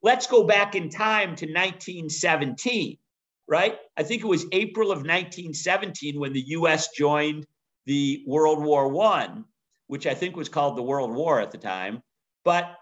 let's 0.00 0.28
go 0.28 0.44
back 0.44 0.76
in 0.76 0.88
time 0.90 1.34
to 1.34 1.46
1917, 1.46 2.98
right? 3.48 3.78
I 3.96 4.04
think 4.04 4.22
it 4.22 4.28
was 4.28 4.46
April 4.52 4.92
of 4.92 4.98
1917 4.98 6.20
when 6.20 6.32
the 6.32 6.44
U.S. 6.50 6.90
joined 6.96 7.48
the 7.86 8.22
World 8.28 8.62
War 8.62 8.86
One, 8.86 9.44
which 9.88 10.06
I 10.06 10.14
think 10.14 10.36
was 10.36 10.48
called 10.48 10.78
the 10.78 10.82
World 10.84 11.12
War 11.12 11.40
at 11.40 11.50
the 11.50 11.58
time. 11.58 12.04
But 12.44 12.76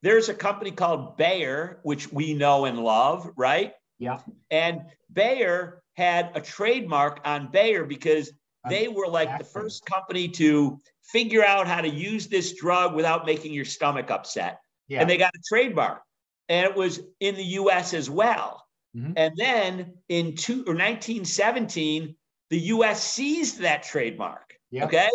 there's 0.00 0.30
a 0.30 0.34
company 0.34 0.70
called 0.70 1.18
Bayer, 1.18 1.80
which 1.82 2.10
we 2.10 2.32
know 2.32 2.64
and 2.64 2.78
love, 2.78 3.30
right? 3.36 3.74
Yeah. 3.98 4.20
And 4.50 4.80
Bayer 5.12 5.82
had 5.92 6.30
a 6.34 6.40
trademark 6.40 7.20
on 7.26 7.50
Bayer 7.50 7.84
because 7.84 8.32
they 8.68 8.88
were 8.88 9.06
like 9.06 9.38
the 9.38 9.44
first 9.44 9.84
company 9.86 10.28
to 10.28 10.78
figure 11.02 11.44
out 11.44 11.66
how 11.66 11.80
to 11.80 11.88
use 11.88 12.28
this 12.28 12.54
drug 12.54 12.94
without 12.94 13.26
making 13.26 13.52
your 13.52 13.64
stomach 13.64 14.10
upset. 14.10 14.60
Yeah. 14.88 15.00
And 15.00 15.10
they 15.10 15.16
got 15.16 15.34
a 15.34 15.40
trademark. 15.48 16.02
And 16.48 16.66
it 16.66 16.74
was 16.74 17.00
in 17.20 17.34
the 17.36 17.44
US 17.44 17.94
as 17.94 18.10
well. 18.10 18.66
Mhm. 18.96 19.14
And 19.16 19.34
then 19.36 19.94
in 20.08 20.36
two 20.36 20.64
or 20.66 20.74
1917, 20.74 22.16
the 22.50 22.58
US 22.58 23.02
seized 23.02 23.60
that 23.60 23.82
trademark. 23.82 24.58
Yeah. 24.70 24.84
Okay. 24.84 25.10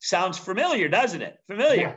Sounds 0.00 0.38
familiar, 0.38 0.88
doesn't 0.88 1.22
it? 1.22 1.38
Familiar. 1.46 1.80
Yeah. 1.80 1.96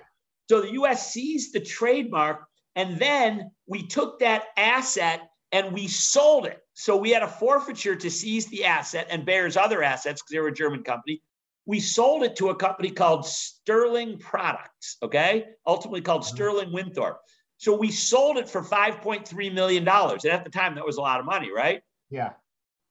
So 0.49 0.61
the 0.61 0.71
US 0.73 1.11
seized 1.11 1.53
the 1.53 1.59
trademark, 1.59 2.47
and 2.75 2.97
then 2.97 3.51
we 3.67 3.87
took 3.87 4.19
that 4.19 4.45
asset 4.57 5.30
and 5.51 5.73
we 5.73 5.87
sold 5.87 6.45
it. 6.45 6.59
So 6.73 6.95
we 6.95 7.11
had 7.11 7.23
a 7.23 7.27
forfeiture 7.27 7.95
to 7.95 8.09
seize 8.09 8.47
the 8.47 8.65
asset 8.65 9.07
and 9.09 9.25
Bayer's 9.25 9.57
other 9.57 9.83
assets 9.83 10.21
because 10.21 10.31
they 10.31 10.39
were 10.39 10.47
a 10.47 10.53
German 10.53 10.83
company. 10.83 11.21
We 11.65 11.79
sold 11.79 12.23
it 12.23 12.35
to 12.37 12.49
a 12.49 12.55
company 12.55 12.89
called 12.89 13.25
Sterling 13.25 14.17
Products, 14.17 14.97
okay? 15.03 15.45
Ultimately 15.67 16.01
called 16.01 16.23
Mhm. 16.23 16.33
Sterling 16.33 16.71
Winthrop. 16.73 17.21
So 17.57 17.75
we 17.75 17.91
sold 17.91 18.37
it 18.37 18.49
for 18.49 18.63
$5.3 18.63 19.49
million. 19.53 19.87
And 19.87 20.25
at 20.25 20.43
the 20.43 20.49
time, 20.49 20.75
that 20.75 20.85
was 20.85 20.97
a 20.97 21.01
lot 21.01 21.19
of 21.19 21.25
money, 21.25 21.51
right? 21.51 21.83
Yeah. 22.09 22.33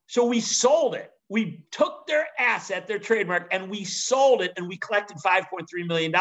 So 0.07 0.25
we 0.25 0.41
sold 0.41 0.95
it. 0.95 1.11
We 1.29 1.65
took 1.73 2.07
their 2.07 2.29
asset, 2.39 2.87
their 2.87 2.99
trademark, 2.99 3.49
and 3.53 3.71
we 3.71 3.85
sold 3.85 4.43
it 4.43 4.53
and 4.57 4.69
we 4.69 4.77
collected 4.77 5.17
$5.3 5.19 5.87
million. 5.87 6.13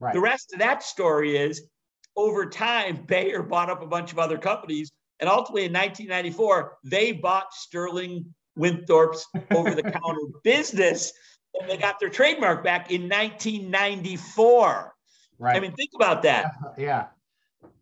Right. 0.00 0.14
The 0.14 0.20
rest 0.20 0.52
of 0.52 0.60
that 0.60 0.82
story 0.82 1.36
is 1.36 1.68
over 2.16 2.46
time, 2.46 3.04
Bayer 3.06 3.42
bought 3.42 3.70
up 3.70 3.82
a 3.82 3.86
bunch 3.86 4.10
of 4.12 4.18
other 4.18 4.38
companies. 4.38 4.90
And 5.20 5.28
ultimately 5.28 5.64
in 5.64 5.72
1994, 5.72 6.78
they 6.84 7.12
bought 7.12 7.52
Sterling 7.52 8.34
Winthrop's 8.56 9.26
over 9.50 9.74
the 9.74 9.82
counter 9.82 10.20
business 10.44 11.12
and 11.60 11.68
they 11.70 11.76
got 11.76 11.98
their 11.98 12.08
trademark 12.10 12.62
back 12.62 12.90
in 12.90 13.08
1994. 13.08 14.94
right. 15.38 15.56
I 15.56 15.60
mean, 15.60 15.72
think 15.72 15.90
about 15.94 16.22
that. 16.22 16.52
yeah. 16.76 17.06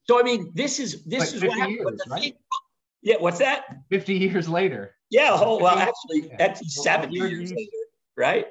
So, 0.04 0.20
I 0.20 0.22
mean, 0.22 0.52
this 0.54 0.78
is 0.78 1.02
this 1.04 1.32
Like 1.32 1.34
is 1.34 1.42
what 1.48 1.58
happened. 1.58 1.76
Years, 1.78 2.00
right? 2.08 2.36
yeah, 3.02 3.16
what's 3.18 3.38
that? 3.38 3.64
50 3.90 4.14
years 4.14 4.48
later. 4.48 4.94
Yeah, 5.10 5.30
oh, 5.40 5.58
well, 5.60 5.76
50 5.76 5.90
actually, 5.90 6.28
yeah. 6.30 6.36
that's 6.38 6.82
70 6.82 7.14
you're- 7.14 7.30
years 7.30 7.50
later, 7.52 7.70
right? 8.16 8.46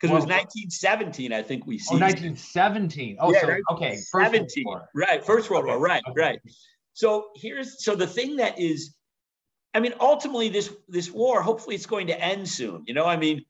Because 0.00 0.12
it 0.12 0.14
was 0.14 0.24
1917, 0.24 1.32
I 1.32 1.42
think 1.42 1.66
we 1.66 1.78
see. 1.78 1.94
Oh, 1.94 1.98
1917. 1.98 3.18
Oh, 3.20 3.32
Yeah, 3.34 3.40
so 3.40 3.56
okay. 3.74 3.96
First 3.96 4.14
World 4.14 4.32
17, 4.32 4.64
War. 4.64 4.88
right? 4.94 5.22
First 5.24 5.50
World 5.50 5.66
War, 5.66 5.78
right, 5.78 6.02
okay. 6.08 6.20
right. 6.20 6.40
So 6.92 7.28
here's 7.36 7.84
so 7.84 7.94
the 7.94 8.06
thing 8.06 8.36
that 8.36 8.58
is, 8.58 8.94
I 9.74 9.80
mean, 9.80 9.94
ultimately 10.00 10.48
this 10.48 10.72
this 10.88 11.10
war, 11.10 11.42
hopefully 11.42 11.76
it's 11.76 11.86
going 11.86 12.08
to 12.08 12.20
end 12.20 12.48
soon. 12.48 12.84
You 12.86 12.94
know, 12.94 13.06
I 13.06 13.16
mean, 13.16 13.44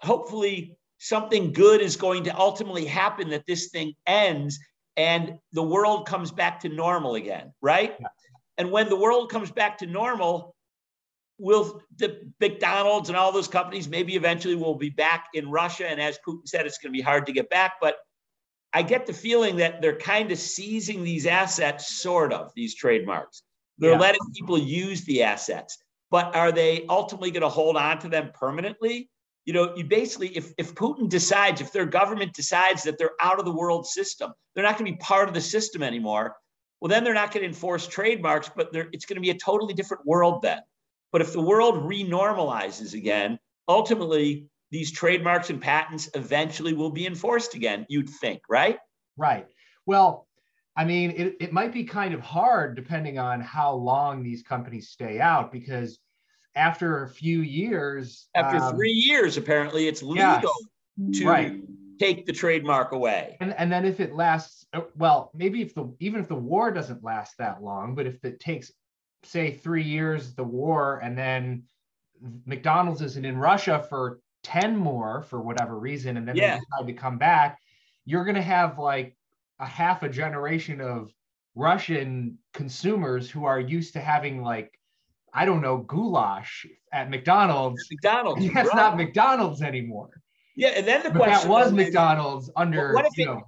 hopefully 0.00 0.76
something 0.98 1.52
good 1.52 1.80
is 1.80 1.96
going 1.96 2.24
to 2.24 2.36
ultimately 2.36 2.84
happen 2.84 3.30
that 3.30 3.46
this 3.46 3.68
thing 3.68 3.94
ends 4.06 4.58
and 4.96 5.38
the 5.52 5.62
world 5.62 6.06
comes 6.06 6.32
back 6.32 6.60
to 6.60 6.68
normal 6.68 7.14
again, 7.14 7.52
right? 7.62 7.96
Yeah. 8.00 8.08
And 8.58 8.72
when 8.72 8.88
the 8.88 8.96
world 8.96 9.30
comes 9.30 9.52
back 9.52 9.78
to 9.78 9.86
normal, 9.86 10.56
will 11.38 11.80
the 11.96 12.32
McDonald's 12.40 13.08
and 13.08 13.16
all 13.16 13.30
those 13.30 13.46
companies 13.46 13.88
maybe 13.88 14.16
eventually 14.16 14.56
will 14.56 14.74
be 14.74 14.90
back 14.90 15.26
in 15.34 15.50
Russia? 15.50 15.86
And 15.88 16.00
as 16.00 16.18
Putin 16.26 16.46
said, 16.46 16.66
it's 16.66 16.78
going 16.78 16.92
to 16.92 16.96
be 16.96 17.02
hard 17.02 17.26
to 17.26 17.32
get 17.32 17.48
back. 17.48 17.74
But 17.80 17.96
I 18.72 18.82
get 18.82 19.06
the 19.06 19.12
feeling 19.12 19.56
that 19.56 19.80
they're 19.80 19.98
kind 19.98 20.30
of 20.30 20.38
seizing 20.38 21.02
these 21.02 21.26
assets, 21.26 22.00
sort 22.00 22.32
of, 22.32 22.52
these 22.54 22.74
trademarks. 22.74 23.42
They're 23.78 23.92
yeah. 23.92 23.98
letting 23.98 24.20
people 24.34 24.58
use 24.58 25.04
the 25.04 25.22
assets, 25.22 25.78
but 26.10 26.34
are 26.34 26.52
they 26.52 26.84
ultimately 26.88 27.30
going 27.30 27.42
to 27.42 27.48
hold 27.48 27.76
on 27.76 27.98
to 28.00 28.08
them 28.08 28.30
permanently? 28.34 29.08
You 29.46 29.54
know, 29.54 29.74
you 29.76 29.84
basically, 29.84 30.36
if, 30.36 30.52
if 30.58 30.74
Putin 30.74 31.08
decides, 31.08 31.60
if 31.60 31.72
their 31.72 31.86
government 31.86 32.34
decides 32.34 32.82
that 32.82 32.98
they're 32.98 33.14
out 33.22 33.38
of 33.38 33.46
the 33.46 33.54
world 33.54 33.86
system, 33.86 34.32
they're 34.54 34.64
not 34.64 34.76
going 34.78 34.92
to 34.92 34.92
be 34.92 34.98
part 34.98 35.28
of 35.28 35.34
the 35.34 35.40
system 35.40 35.82
anymore. 35.82 36.36
Well, 36.80 36.90
then 36.90 37.02
they're 37.02 37.14
not 37.14 37.32
going 37.32 37.42
to 37.42 37.48
enforce 37.48 37.86
trademarks, 37.86 38.50
but 38.54 38.68
it's 38.72 39.06
going 39.06 39.16
to 39.16 39.22
be 39.22 39.30
a 39.30 39.38
totally 39.38 39.72
different 39.74 40.04
world 40.04 40.42
then. 40.42 40.60
But 41.12 41.22
if 41.22 41.32
the 41.32 41.40
world 41.40 41.76
renormalizes 41.76 42.94
again, 42.94 43.38
ultimately 43.66 44.48
these 44.70 44.92
trademarks 44.92 45.50
and 45.50 45.60
patents 45.60 46.10
eventually 46.14 46.72
will 46.72 46.90
be 46.90 47.06
enforced 47.06 47.54
again, 47.54 47.86
you'd 47.88 48.08
think, 48.08 48.42
right? 48.48 48.78
Right. 49.16 49.46
Well, 49.86 50.26
I 50.76 50.84
mean, 50.84 51.10
it, 51.10 51.36
it 51.40 51.52
might 51.52 51.72
be 51.72 51.84
kind 51.84 52.14
of 52.14 52.20
hard 52.20 52.76
depending 52.76 53.18
on 53.18 53.40
how 53.40 53.74
long 53.74 54.22
these 54.22 54.42
companies 54.42 54.90
stay 54.90 55.18
out 55.18 55.50
because 55.50 55.98
after 56.54 57.04
a 57.04 57.08
few 57.08 57.40
years. 57.40 58.28
After 58.34 58.58
um, 58.58 58.74
three 58.74 58.92
years, 58.92 59.36
apparently, 59.36 59.88
it's 59.88 60.02
legal 60.02 60.52
yes, 60.96 61.18
to 61.18 61.26
right. 61.26 61.62
take 61.98 62.26
the 62.26 62.32
trademark 62.32 62.92
away. 62.92 63.36
And, 63.40 63.54
and 63.54 63.72
then 63.72 63.84
if 63.84 64.00
it 64.00 64.14
lasts, 64.14 64.66
uh, 64.72 64.82
well, 64.96 65.30
maybe 65.34 65.62
if 65.62 65.74
the 65.74 65.92
even 66.00 66.20
if 66.20 66.28
the 66.28 66.34
war 66.34 66.70
doesn't 66.70 67.02
last 67.02 67.38
that 67.38 67.62
long, 67.62 67.94
but 67.94 68.06
if 68.06 68.24
it 68.24 68.38
takes, 68.38 68.70
say, 69.24 69.52
three 69.52 69.84
years, 69.84 70.34
the 70.34 70.44
war, 70.44 71.00
and 71.02 71.16
then 71.16 71.64
McDonald's 72.44 73.02
isn't 73.02 73.24
in 73.24 73.38
Russia 73.38 73.86
for 73.88 74.20
10 74.44 74.76
more 74.76 75.22
for 75.22 75.40
whatever 75.40 75.78
reason, 75.78 76.16
and 76.16 76.26
then 76.26 76.36
yeah. 76.36 76.54
they 76.54 76.60
decide 76.60 76.86
to 76.86 76.92
come 77.00 77.18
back, 77.18 77.58
you're 78.04 78.24
going 78.24 78.36
to 78.36 78.42
have 78.42 78.78
like 78.78 79.16
a 79.58 79.66
half 79.66 80.02
a 80.02 80.08
generation 80.08 80.80
of 80.80 81.12
Russian 81.54 82.38
consumers 82.54 83.30
who 83.30 83.44
are 83.44 83.60
used 83.60 83.92
to 83.94 84.00
having 84.00 84.42
like, 84.42 84.78
I 85.34 85.44
don't 85.44 85.60
know, 85.60 85.78
goulash 85.78 86.66
at 86.92 87.10
McDonald's. 87.10 87.84
McDonald's. 87.90 88.46
That's 88.54 88.68
right. 88.68 88.76
not 88.76 88.96
McDonald's 88.96 89.62
anymore. 89.62 90.10
Yeah, 90.56 90.70
and 90.70 90.86
then 90.86 91.02
the 91.02 91.10
but 91.10 91.22
question 91.22 91.48
that 91.48 91.54
was 91.54 91.72
McDonald's 91.72 92.50
under. 92.56 92.92
What 92.92 93.06
if 93.06 93.16
you 93.16 93.24
it, 93.24 93.26
know, 93.26 93.42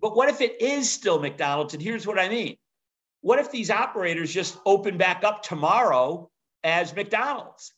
but 0.00 0.16
what 0.16 0.28
if 0.28 0.40
it 0.40 0.60
is 0.62 0.90
still 0.90 1.18
McDonald's? 1.18 1.74
And 1.74 1.82
here's 1.82 2.06
what 2.06 2.18
I 2.18 2.28
mean. 2.28 2.56
What 3.20 3.38
if 3.38 3.50
these 3.50 3.70
operators 3.70 4.32
just 4.32 4.58
open 4.64 4.96
back 4.96 5.24
up 5.24 5.42
tomorrow 5.42 6.30
as 6.64 6.94
McDonald's? 6.94 7.74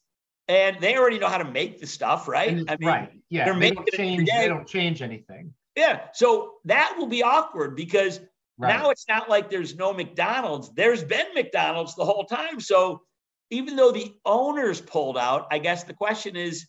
And 0.50 0.80
they 0.80 0.97
already 0.97 1.21
know 1.21 1.28
how 1.28 1.38
to 1.38 1.45
make 1.45 1.80
the 1.80 1.87
stuff, 1.87 2.26
right? 2.26 2.57
Mm-hmm. 2.57 2.69
I 2.71 2.76
mean, 2.78 2.88
right. 2.88 3.12
Yeah. 3.28 3.45
They're 3.45 3.59
they 3.59 3.71
don't 3.71 3.88
change, 3.92 4.28
They 4.28 4.49
don't 4.49 4.66
change 4.66 5.00
anything. 5.00 5.54
Yeah. 5.76 6.09
So 6.12 6.54
that 6.64 6.97
will 6.99 7.07
be 7.07 7.23
awkward 7.23 7.76
because 7.76 8.19
right. 8.59 8.76
now 8.76 8.90
it's 8.90 9.07
not 9.09 9.30
like 9.30 9.49
there's 9.49 9.76
no 9.76 9.92
McDonald's. 9.92 10.75
There's 10.75 11.04
been 11.04 11.26
McDonald's 11.35 11.95
the 11.95 12.04
whole 12.04 12.25
time. 12.25 12.59
So 12.59 13.02
even 13.50 13.76
though 13.76 13.92
the 13.92 14.12
owners 14.25 14.80
pulled 14.80 15.16
out, 15.16 15.47
I 15.52 15.61
guess 15.61 15.85
the 15.85 15.95
question 15.95 16.35
is, 16.35 16.66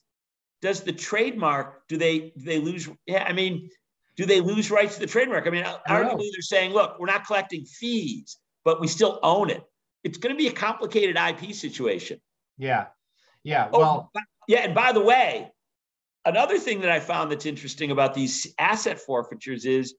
does 0.62 0.82
the 0.82 0.94
trademark, 0.94 1.88
do 1.88 1.98
they 1.98 2.34
do 2.38 2.46
they 2.46 2.60
lose? 2.60 2.88
Yeah, 3.08 3.24
I 3.28 3.34
mean, 3.34 3.68
do 4.16 4.28
they 4.28 4.42
lose 4.42 4.70
rights 4.70 4.94
to 4.94 5.00
the 5.00 5.08
trademark? 5.08 5.48
I 5.48 5.50
mean, 5.50 5.66
arguably 5.90 6.30
they're 6.32 6.42
saying, 6.42 6.72
look, 6.72 7.00
we're 7.00 7.08
not 7.08 7.26
collecting 7.26 7.66
fees, 7.66 8.38
but 8.64 8.80
we 8.80 8.88
still 8.88 9.20
own 9.24 9.50
it. 9.50 9.64
It's 10.04 10.20
going 10.20 10.36
to 10.36 10.38
be 10.38 10.50
a 10.50 10.54
complicated 10.54 11.18
IP 11.18 11.56
situation. 11.56 12.20
Yeah. 12.60 12.88
Yeah. 13.44 13.70
Oh, 13.74 13.80
well, 13.80 14.12
yeah. 14.48 14.60
And 14.60 14.76
by 14.76 14.92
the 14.92 15.02
way, 15.02 15.52
another 16.26 16.60
thing 16.60 16.82
that 16.82 16.92
I 16.92 17.00
found 17.00 17.32
that's 17.32 17.46
interesting 17.46 17.92
about 17.92 18.14
these 18.14 18.54
asset 18.60 19.00
forfeitures 19.00 19.66
is 19.66 19.96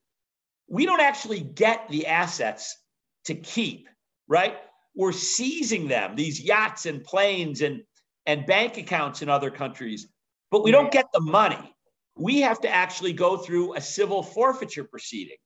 we 0.68 0.86
don't 0.86 1.00
actually 1.00 1.40
get 1.40 1.88
the 1.88 2.06
assets 2.06 2.76
to 3.24 3.34
keep, 3.34 3.88
right? 4.28 4.56
We're 4.94 5.12
seizing 5.12 5.88
them, 5.88 6.16
these 6.16 6.40
yachts 6.40 6.86
and 6.86 7.02
planes 7.02 7.62
and, 7.62 7.82
and 8.26 8.46
bank 8.46 8.76
accounts 8.76 9.22
in 9.22 9.28
other 9.28 9.50
countries, 9.50 10.08
but 10.50 10.62
we 10.62 10.70
don't 10.70 10.92
get 10.92 11.06
the 11.12 11.20
money. 11.20 11.74
We 12.16 12.42
have 12.42 12.60
to 12.60 12.68
actually 12.68 13.14
go 13.14 13.36
through 13.38 13.74
a 13.74 13.80
civil 13.80 14.22
forfeiture 14.22 14.84
proceeding. 14.84 15.38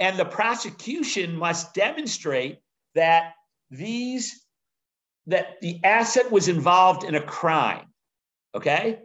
And 0.00 0.18
the 0.18 0.24
prosecution 0.24 1.36
must 1.36 1.72
demonstrate 1.72 2.58
that 2.96 3.34
these 3.70 4.43
that 5.26 5.60
the 5.60 5.80
asset 5.84 6.30
was 6.30 6.48
involved 6.48 7.04
in 7.04 7.14
a 7.14 7.20
crime. 7.20 7.86
Okay. 8.54 9.00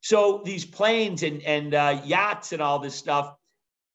So 0.00 0.42
these 0.44 0.64
planes 0.64 1.22
and, 1.22 1.42
and 1.42 1.74
uh, 1.74 2.02
yachts 2.04 2.52
and 2.52 2.62
all 2.62 2.78
this 2.78 2.94
stuff, 2.94 3.34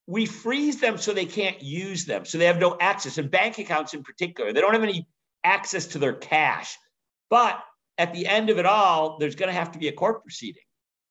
we 0.07 0.25
freeze 0.25 0.81
them 0.81 0.97
so 0.97 1.13
they 1.13 1.25
can't 1.25 1.61
use 1.61 2.05
them. 2.05 2.25
So 2.25 2.37
they 2.37 2.45
have 2.45 2.59
no 2.59 2.77
access, 2.79 3.17
and 3.17 3.31
bank 3.31 3.57
accounts 3.57 3.93
in 3.93 4.03
particular, 4.03 4.51
they 4.51 4.59
don't 4.59 4.73
have 4.73 4.83
any 4.83 5.07
access 5.43 5.87
to 5.87 5.99
their 5.99 6.13
cash. 6.13 6.77
But 7.29 7.63
at 7.97 8.13
the 8.13 8.27
end 8.27 8.49
of 8.49 8.59
it 8.59 8.65
all, 8.65 9.17
there's 9.17 9.35
going 9.35 9.47
to 9.47 9.53
have 9.53 9.71
to 9.71 9.79
be 9.79 9.87
a 9.87 9.93
court 9.93 10.23
proceeding. 10.23 10.63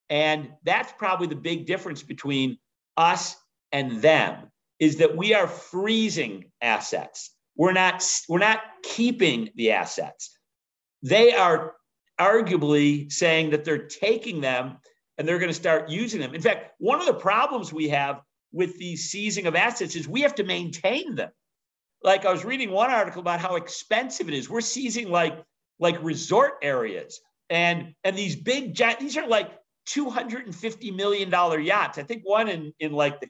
And 0.09 0.51
that's 0.63 0.93
probably 0.97 1.27
the 1.27 1.35
big 1.35 1.65
difference 1.65 2.03
between 2.03 2.57
us 2.97 3.35
and 3.71 4.01
them 4.01 4.51
is 4.79 4.97
that 4.97 5.17
we 5.17 5.33
are 5.33 5.47
freezing 5.47 6.51
assets. 6.61 7.31
We're 7.55 7.73
not 7.73 8.03
we're 8.27 8.39
not 8.39 8.61
keeping 8.83 9.49
the 9.55 9.71
assets. 9.71 10.37
They 11.01 11.33
are 11.33 11.75
arguably 12.19 13.11
saying 13.11 13.51
that 13.51 13.65
they're 13.65 13.87
taking 13.87 14.41
them 14.41 14.77
and 15.17 15.27
they're 15.27 15.39
going 15.39 15.49
to 15.49 15.55
start 15.55 15.89
using 15.89 16.19
them. 16.19 16.33
In 16.33 16.41
fact, 16.41 16.71
one 16.79 16.99
of 16.99 17.05
the 17.05 17.13
problems 17.13 17.71
we 17.71 17.89
have 17.89 18.21
with 18.51 18.77
the 18.77 18.95
seizing 18.95 19.45
of 19.45 19.55
assets 19.55 19.95
is 19.95 20.07
we 20.07 20.21
have 20.21 20.35
to 20.35 20.43
maintain 20.43 21.15
them. 21.15 21.31
Like 22.03 22.25
I 22.25 22.31
was 22.31 22.45
reading 22.45 22.71
one 22.71 22.91
article 22.91 23.21
about 23.21 23.39
how 23.39 23.55
expensive 23.55 24.27
it 24.27 24.33
is. 24.33 24.49
We're 24.49 24.61
seizing 24.61 25.09
like 25.09 25.43
like 25.79 26.01
resort 26.03 26.53
areas 26.61 27.19
and 27.49 27.93
and 28.03 28.15
these 28.17 28.35
big 28.35 28.73
jet 28.73 28.99
these 28.99 29.17
are 29.17 29.27
like 29.27 29.51
250 29.85 30.91
million 30.91 31.29
dollar 31.29 31.59
yachts. 31.59 31.97
I 31.97 32.03
think 32.03 32.23
one 32.23 32.47
in 32.47 32.73
in 32.79 32.93
like 32.93 33.19
the 33.19 33.29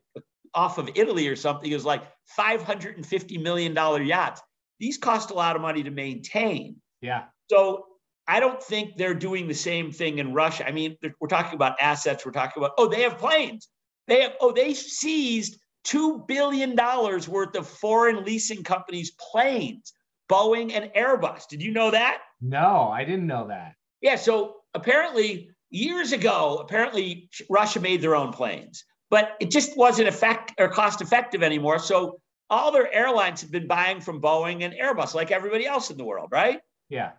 off 0.56 0.78
of 0.78 0.90
Italy 0.96 1.28
or 1.28 1.36
something 1.36 1.72
is 1.72 1.86
like 1.86 2.04
550 2.26 3.38
million 3.38 3.74
dollar 3.74 4.02
yachts. 4.02 4.42
These 4.80 4.98
cost 4.98 5.32
a 5.32 5.34
lot 5.34 5.56
of 5.56 5.62
money 5.62 5.84
to 5.84 5.92
maintain. 5.92 6.78
Yeah. 7.02 7.24
So 7.50 7.86
I 8.28 8.40
don't 8.40 8.62
think 8.62 8.98
they're 8.98 9.14
doing 9.14 9.48
the 9.48 9.54
same 9.54 9.92
thing 9.92 10.20
in 10.20 10.34
Russia. 10.34 10.68
I 10.68 10.72
mean, 10.72 10.98
we're 11.20 11.28
talking 11.28 11.56
about 11.56 11.76
assets. 11.80 12.26
We're 12.26 12.32
talking 12.32 12.62
about, 12.62 12.72
oh, 12.78 12.88
they 12.88 13.02
have 13.02 13.18
planes. 13.18 13.68
They 14.08 14.22
have, 14.22 14.34
oh, 14.40 14.52
they 14.52 14.74
seized 14.74 15.60
$2 15.86 16.28
billion 16.28 16.76
worth 16.76 17.56
of 17.56 17.68
foreign 17.68 18.24
leasing 18.24 18.64
companies' 18.64 19.12
planes, 19.12 19.94
Boeing 20.30 20.74
and 20.74 20.92
Airbus. 20.96 21.48
Did 21.48 21.62
you 21.62 21.72
know 21.72 21.92
that? 21.92 22.22
No, 22.42 22.90
I 22.94 23.04
didn't 23.04 23.28
know 23.28 23.48
that. 23.48 23.76
Yeah. 24.02 24.16
So 24.16 24.58
apparently, 24.74 25.50
years 25.70 26.14
ago, 26.14 26.60
apparently 26.62 27.30
Russia 27.50 27.80
made 27.82 28.02
their 28.02 28.16
own 28.16 28.32
planes, 28.32 28.86
but 29.14 29.36
it 29.40 29.52
just 29.52 29.78
wasn't 29.78 30.08
effect 30.08 30.54
or 30.58 30.68
cost 30.68 31.00
effective 31.00 31.44
anymore. 31.44 31.78
So 31.78 32.20
all 32.50 32.72
their 32.72 32.92
airlines 32.92 33.42
have 33.42 33.52
been 33.52 33.68
buying 33.68 34.02
from 34.02 34.20
Boeing 34.20 34.64
and 34.64 34.74
Airbus, 34.74 35.14
like 35.14 35.30
everybody 35.30 35.68
else 35.68 35.92
in 35.92 35.98
the 35.98 36.04
world, 36.04 36.30
right? 36.32 36.62
Yeah. 36.90 37.12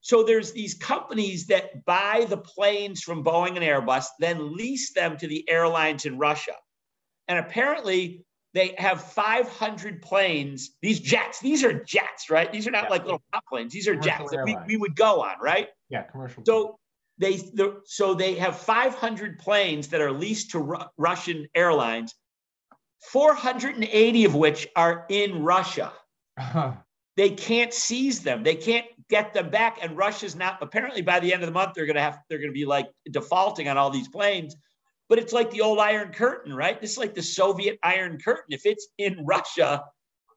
So 0.00 0.22
there's 0.22 0.52
these 0.52 0.72
companies 0.72 1.48
that 1.48 1.84
buy 1.84 2.24
the 2.26 2.38
planes 2.38 3.02
from 3.02 3.22
Boeing 3.22 3.48
and 3.48 3.58
Airbus, 3.58 4.06
then 4.18 4.56
lease 4.56 4.94
them 4.94 5.18
to 5.18 5.26
the 5.26 5.46
airlines 5.46 6.06
in 6.06 6.16
Russia. 6.16 6.54
And 7.28 7.38
apparently 7.38 8.24
they 8.54 8.74
have 8.78 9.04
500 9.12 10.00
planes, 10.00 10.70
these 10.80 11.00
jets, 11.00 11.38
these 11.40 11.62
are 11.64 11.84
jets, 11.84 12.30
right? 12.30 12.50
These 12.50 12.66
are 12.66 12.70
not 12.70 12.84
yeah. 12.84 12.88
like 12.88 13.04
little 13.04 13.22
pop 13.30 13.44
planes. 13.46 13.74
These 13.74 13.88
are 13.88 13.92
commercial 13.92 14.28
jets 14.28 14.30
that 14.30 14.44
we, 14.46 14.56
we 14.68 14.76
would 14.78 14.96
go 14.96 15.20
on, 15.20 15.34
right? 15.38 15.68
Yeah, 15.90 16.04
commercial. 16.04 16.44
So 16.46 16.78
they, 17.22 17.36
the, 17.36 17.80
so 17.84 18.14
they 18.14 18.34
have 18.34 18.58
500 18.58 19.38
planes 19.38 19.88
that 19.88 20.00
are 20.00 20.10
leased 20.10 20.50
to 20.50 20.58
Ru- 20.58 20.84
Russian 20.96 21.46
airlines, 21.54 22.14
480 23.12 24.24
of 24.24 24.34
which 24.34 24.66
are 24.74 25.06
in 25.08 25.44
Russia. 25.44 25.92
Uh-huh. 26.36 26.72
They 27.16 27.30
can't 27.30 27.72
seize 27.72 28.20
them. 28.20 28.42
They 28.42 28.56
can't 28.56 28.86
get 29.08 29.34
them 29.34 29.50
back. 29.50 29.78
And 29.82 29.96
Russia's 29.96 30.34
not 30.34 30.58
apparently 30.62 31.02
by 31.02 31.20
the 31.20 31.32
end 31.32 31.42
of 31.42 31.46
the 31.46 31.52
month 31.52 31.74
they're 31.74 31.86
gonna 31.86 32.00
have 32.00 32.18
they're 32.28 32.38
gonna 32.38 32.52
be 32.52 32.64
like 32.64 32.88
defaulting 33.10 33.68
on 33.68 33.78
all 33.78 33.90
these 33.90 34.08
planes. 34.08 34.56
But 35.08 35.18
it's 35.18 35.32
like 35.32 35.50
the 35.50 35.60
old 35.60 35.78
Iron 35.78 36.10
Curtain, 36.12 36.54
right? 36.54 36.80
This 36.80 36.92
is 36.92 36.98
like 36.98 37.14
the 37.14 37.22
Soviet 37.22 37.78
Iron 37.82 38.18
Curtain. 38.18 38.46
If 38.48 38.64
it's 38.64 38.88
in 38.98 39.24
Russia, 39.26 39.84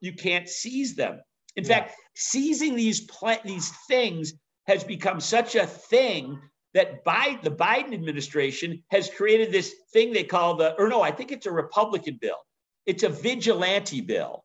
you 0.01 0.13
can't 0.13 0.49
seize 0.49 0.95
them. 0.95 1.21
In 1.55 1.63
yeah. 1.63 1.69
fact, 1.69 1.95
seizing 2.15 2.75
these 2.75 3.01
pl- 3.05 3.41
these 3.45 3.71
things 3.87 4.33
has 4.67 4.83
become 4.83 5.19
such 5.19 5.55
a 5.55 5.65
thing 5.65 6.39
that 6.75 7.03
by 7.03 7.39
the 7.41 7.49
Biden 7.49 7.93
administration 7.93 8.83
has 8.91 9.09
created 9.09 9.51
this 9.51 9.73
thing 9.93 10.13
they 10.13 10.23
call 10.25 10.55
the, 10.57 10.75
or 10.77 10.87
no, 10.89 11.01
I 11.01 11.09
think 11.11 11.31
it's 11.31 11.47
a 11.47 11.51
Republican 11.51 12.19
bill. 12.21 12.37
It's 12.85 13.03
a 13.03 13.09
vigilante 13.09 14.01
bill. 14.01 14.43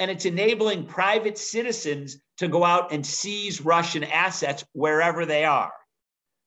and 0.00 0.10
it's 0.10 0.24
enabling 0.24 0.86
private 0.86 1.36
citizens 1.36 2.16
to 2.38 2.48
go 2.48 2.64
out 2.64 2.90
and 2.90 3.04
seize 3.06 3.60
Russian 3.60 4.02
assets 4.02 4.64
wherever 4.72 5.26
they 5.26 5.44
are. 5.44 5.72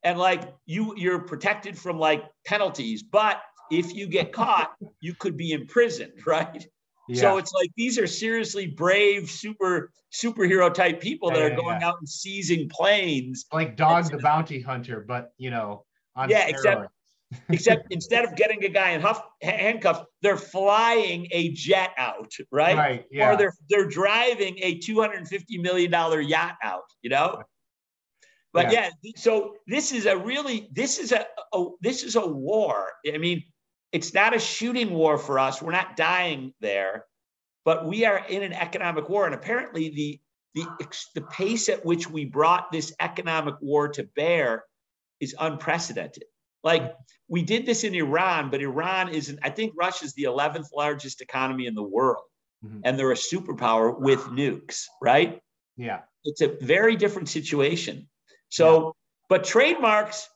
And 0.03 0.17
like 0.19 0.51
you, 0.65 0.95
you're 0.97 1.19
protected 1.19 1.77
from 1.77 1.99
like 1.99 2.23
penalties, 2.45 3.03
but 3.03 3.41
if 3.71 3.93
you 3.93 4.07
get 4.07 4.33
caught, 4.33 4.73
you 4.99 5.13
could 5.13 5.37
be 5.37 5.51
imprisoned, 5.51 6.13
right? 6.25 6.67
Yeah. 7.07 7.21
So 7.21 7.37
it's 7.37 7.51
like 7.53 7.69
these 7.75 7.99
are 7.99 8.07
seriously 8.07 8.67
brave, 8.67 9.29
super 9.29 9.91
superhero 10.13 10.73
type 10.73 11.01
people 11.01 11.29
that 11.31 11.39
yeah, 11.39 11.45
are 11.45 11.55
going 11.55 11.81
yeah. 11.81 11.87
out 11.87 11.95
and 11.99 12.07
seizing 12.07 12.69
planes. 12.69 13.45
Like 13.51 13.75
Dog 13.75 14.09
the 14.09 14.17
Bounty 14.17 14.61
Hunter, 14.61 15.03
but 15.05 15.33
you 15.37 15.49
know, 15.49 15.85
yeah, 16.27 16.49
steroids. 16.49 16.53
except 16.53 16.87
except 17.49 17.87
instead 17.91 18.25
of 18.25 18.35
getting 18.35 18.63
a 18.63 18.69
guy 18.69 18.91
in 18.91 19.01
huff, 19.01 19.21
handcuffs, 19.41 20.01
they're 20.21 20.37
flying 20.37 21.27
a 21.31 21.49
jet 21.49 21.91
out, 21.97 22.31
right? 22.51 22.77
Right. 22.77 23.05
Yeah. 23.11 23.31
Or 23.31 23.37
they're 23.37 23.53
they're 23.69 23.87
driving 23.87 24.57
a 24.61 24.77
two 24.79 24.99
hundred 24.99 25.17
and 25.17 25.27
fifty 25.27 25.57
million 25.57 25.91
dollar 25.91 26.21
yacht 26.21 26.55
out. 26.63 26.83
You 27.01 27.09
know. 27.09 27.43
But 28.53 28.71
yeah. 28.71 28.89
yeah. 29.01 29.11
so 29.15 29.55
this 29.67 29.91
is 29.91 30.05
a 30.05 30.15
really 30.15 30.69
this 30.71 30.99
is 30.99 31.11
a, 31.11 31.25
a 31.53 31.65
this 31.81 32.03
is 32.03 32.15
a 32.15 32.25
war. 32.25 32.91
I 33.11 33.17
mean, 33.17 33.43
it's 33.93 34.13
not 34.13 34.35
a 34.35 34.39
shooting 34.39 34.91
war 34.91 35.17
for 35.17 35.39
us. 35.39 35.61
We're 35.61 35.71
not 35.71 35.95
dying 35.95 36.53
there, 36.59 37.05
but 37.63 37.85
we 37.85 38.05
are 38.05 38.25
in 38.27 38.43
an 38.43 38.51
economic 38.53 39.07
war, 39.07 39.25
and 39.25 39.35
apparently 39.35 39.89
the 39.89 40.19
the 40.55 40.65
the 41.15 41.21
pace 41.21 41.69
at 41.69 41.85
which 41.85 42.09
we 42.09 42.25
brought 42.25 42.71
this 42.71 42.93
economic 42.99 43.55
war 43.61 43.87
to 43.89 44.03
bear 44.15 44.65
is 45.19 45.35
unprecedented. 45.39 46.25
Like 46.63 46.95
we 47.27 47.41
did 47.41 47.65
this 47.65 47.83
in 47.83 47.93
Iran, 47.93 48.49
but 48.49 48.61
Iran 48.61 49.09
isn't, 49.09 49.39
I 49.43 49.49
think 49.49 49.73
Russia's 49.75 50.13
the 50.13 50.23
11th 50.23 50.67
largest 50.75 51.21
economy 51.21 51.65
in 51.65 51.75
the 51.75 51.83
world. 51.83 52.23
Mm-hmm. 52.63 52.79
And 52.83 52.97
they're 52.97 53.11
a 53.11 53.15
superpower 53.15 53.99
with 53.99 54.21
nukes, 54.25 54.85
right? 55.01 55.41
Yeah. 55.75 56.01
It's 56.23 56.41
a 56.41 56.55
very 56.61 56.95
different 56.95 57.27
situation. 57.29 58.07
So, 58.49 58.85
yeah. 58.85 58.91
but 59.29 59.43
trademarks 59.43 60.29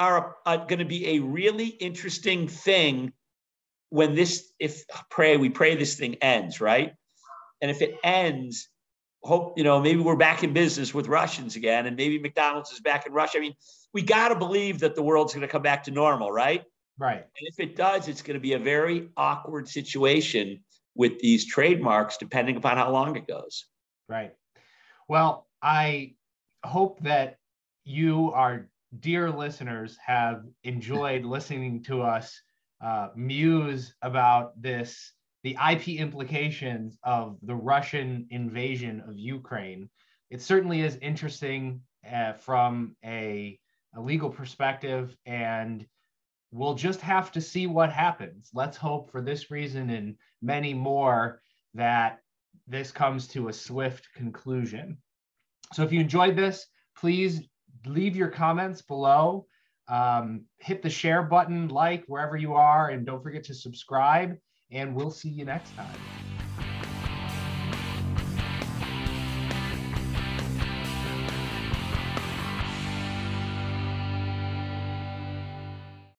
are, 0.00 0.36
are 0.46 0.56
going 0.56 0.78
to 0.78 0.86
be 0.86 1.16
a 1.16 1.18
really 1.20 1.66
interesting 1.66 2.48
thing 2.48 3.12
when 3.90 4.14
this, 4.14 4.50
if 4.58 4.84
pray, 5.10 5.36
we 5.36 5.50
pray 5.50 5.76
this 5.76 5.96
thing 5.96 6.14
ends, 6.16 6.60
right? 6.60 6.94
And 7.60 7.70
if 7.70 7.82
it 7.82 7.94
ends, 8.02 8.70
hope, 9.22 9.58
you 9.58 9.64
know, 9.64 9.78
maybe 9.80 10.00
we're 10.00 10.16
back 10.16 10.42
in 10.42 10.54
business 10.54 10.94
with 10.94 11.06
Russians 11.06 11.54
again, 11.54 11.86
and 11.86 11.96
maybe 11.96 12.18
McDonald's 12.18 12.72
is 12.72 12.80
back 12.80 13.06
in 13.06 13.12
Russia. 13.12 13.36
I 13.36 13.40
mean, 13.42 13.54
we 13.92 14.00
got 14.00 14.30
to 14.30 14.36
believe 14.36 14.80
that 14.80 14.94
the 14.94 15.02
world's 15.02 15.34
going 15.34 15.42
to 15.42 15.48
come 15.48 15.62
back 15.62 15.84
to 15.84 15.90
normal, 15.90 16.32
right? 16.32 16.64
Right. 16.98 17.18
And 17.18 17.48
if 17.48 17.60
it 17.60 17.76
does, 17.76 18.08
it's 18.08 18.22
going 18.22 18.34
to 18.34 18.40
be 18.40 18.54
a 18.54 18.58
very 18.58 19.10
awkward 19.18 19.68
situation 19.68 20.64
with 20.94 21.18
these 21.18 21.46
trademarks, 21.46 22.16
depending 22.16 22.56
upon 22.56 22.78
how 22.78 22.90
long 22.90 23.16
it 23.16 23.26
goes. 23.26 23.66
Right. 24.08 24.32
Well, 25.08 25.46
I 25.62 26.14
hope 26.64 27.00
that 27.02 27.36
you, 27.84 28.32
our 28.32 28.68
dear 28.98 29.30
listeners, 29.30 29.96
have 30.04 30.42
enjoyed 30.64 31.24
listening 31.24 31.82
to 31.84 32.02
us 32.02 32.40
uh, 32.80 33.08
muse 33.14 33.94
about 34.02 34.60
this, 34.60 35.12
the 35.42 35.56
IP 35.70 36.00
implications 36.00 36.98
of 37.04 37.38
the 37.42 37.54
Russian 37.54 38.26
invasion 38.30 39.02
of 39.06 39.16
Ukraine. 39.16 39.88
It 40.30 40.42
certainly 40.42 40.80
is 40.80 40.96
interesting 40.96 41.80
uh, 42.10 42.32
from 42.32 42.96
a 43.04 43.58
a 43.94 44.00
legal 44.00 44.30
perspective, 44.30 45.16
and 45.26 45.84
we'll 46.52 46.74
just 46.74 47.00
have 47.00 47.32
to 47.32 47.40
see 47.40 47.66
what 47.66 47.92
happens. 47.92 48.50
Let's 48.54 48.76
hope 48.76 49.10
for 49.10 49.20
this 49.20 49.50
reason 49.50 49.90
and 49.90 50.16
many 50.40 50.74
more 50.74 51.40
that 51.74 52.20
this 52.66 52.92
comes 52.92 53.26
to 53.28 53.48
a 53.48 53.52
swift 53.52 54.08
conclusion. 54.14 54.98
So 55.72 55.82
if 55.82 55.92
you 55.92 56.00
enjoyed 56.00 56.36
this, 56.36 56.66
please 56.96 57.42
leave 57.86 58.16
your 58.16 58.28
comments 58.28 58.82
below. 58.82 59.46
Um, 59.88 60.44
hit 60.58 60.82
the 60.82 60.90
share 60.90 61.22
button, 61.22 61.68
like 61.68 62.04
wherever 62.06 62.36
you 62.36 62.54
are, 62.54 62.90
and 62.90 63.04
don't 63.04 63.22
forget 63.22 63.42
to 63.44 63.54
subscribe. 63.54 64.36
And 64.70 64.94
we'll 64.94 65.10
see 65.10 65.30
you 65.30 65.44
next 65.44 65.74
time. 65.74 66.19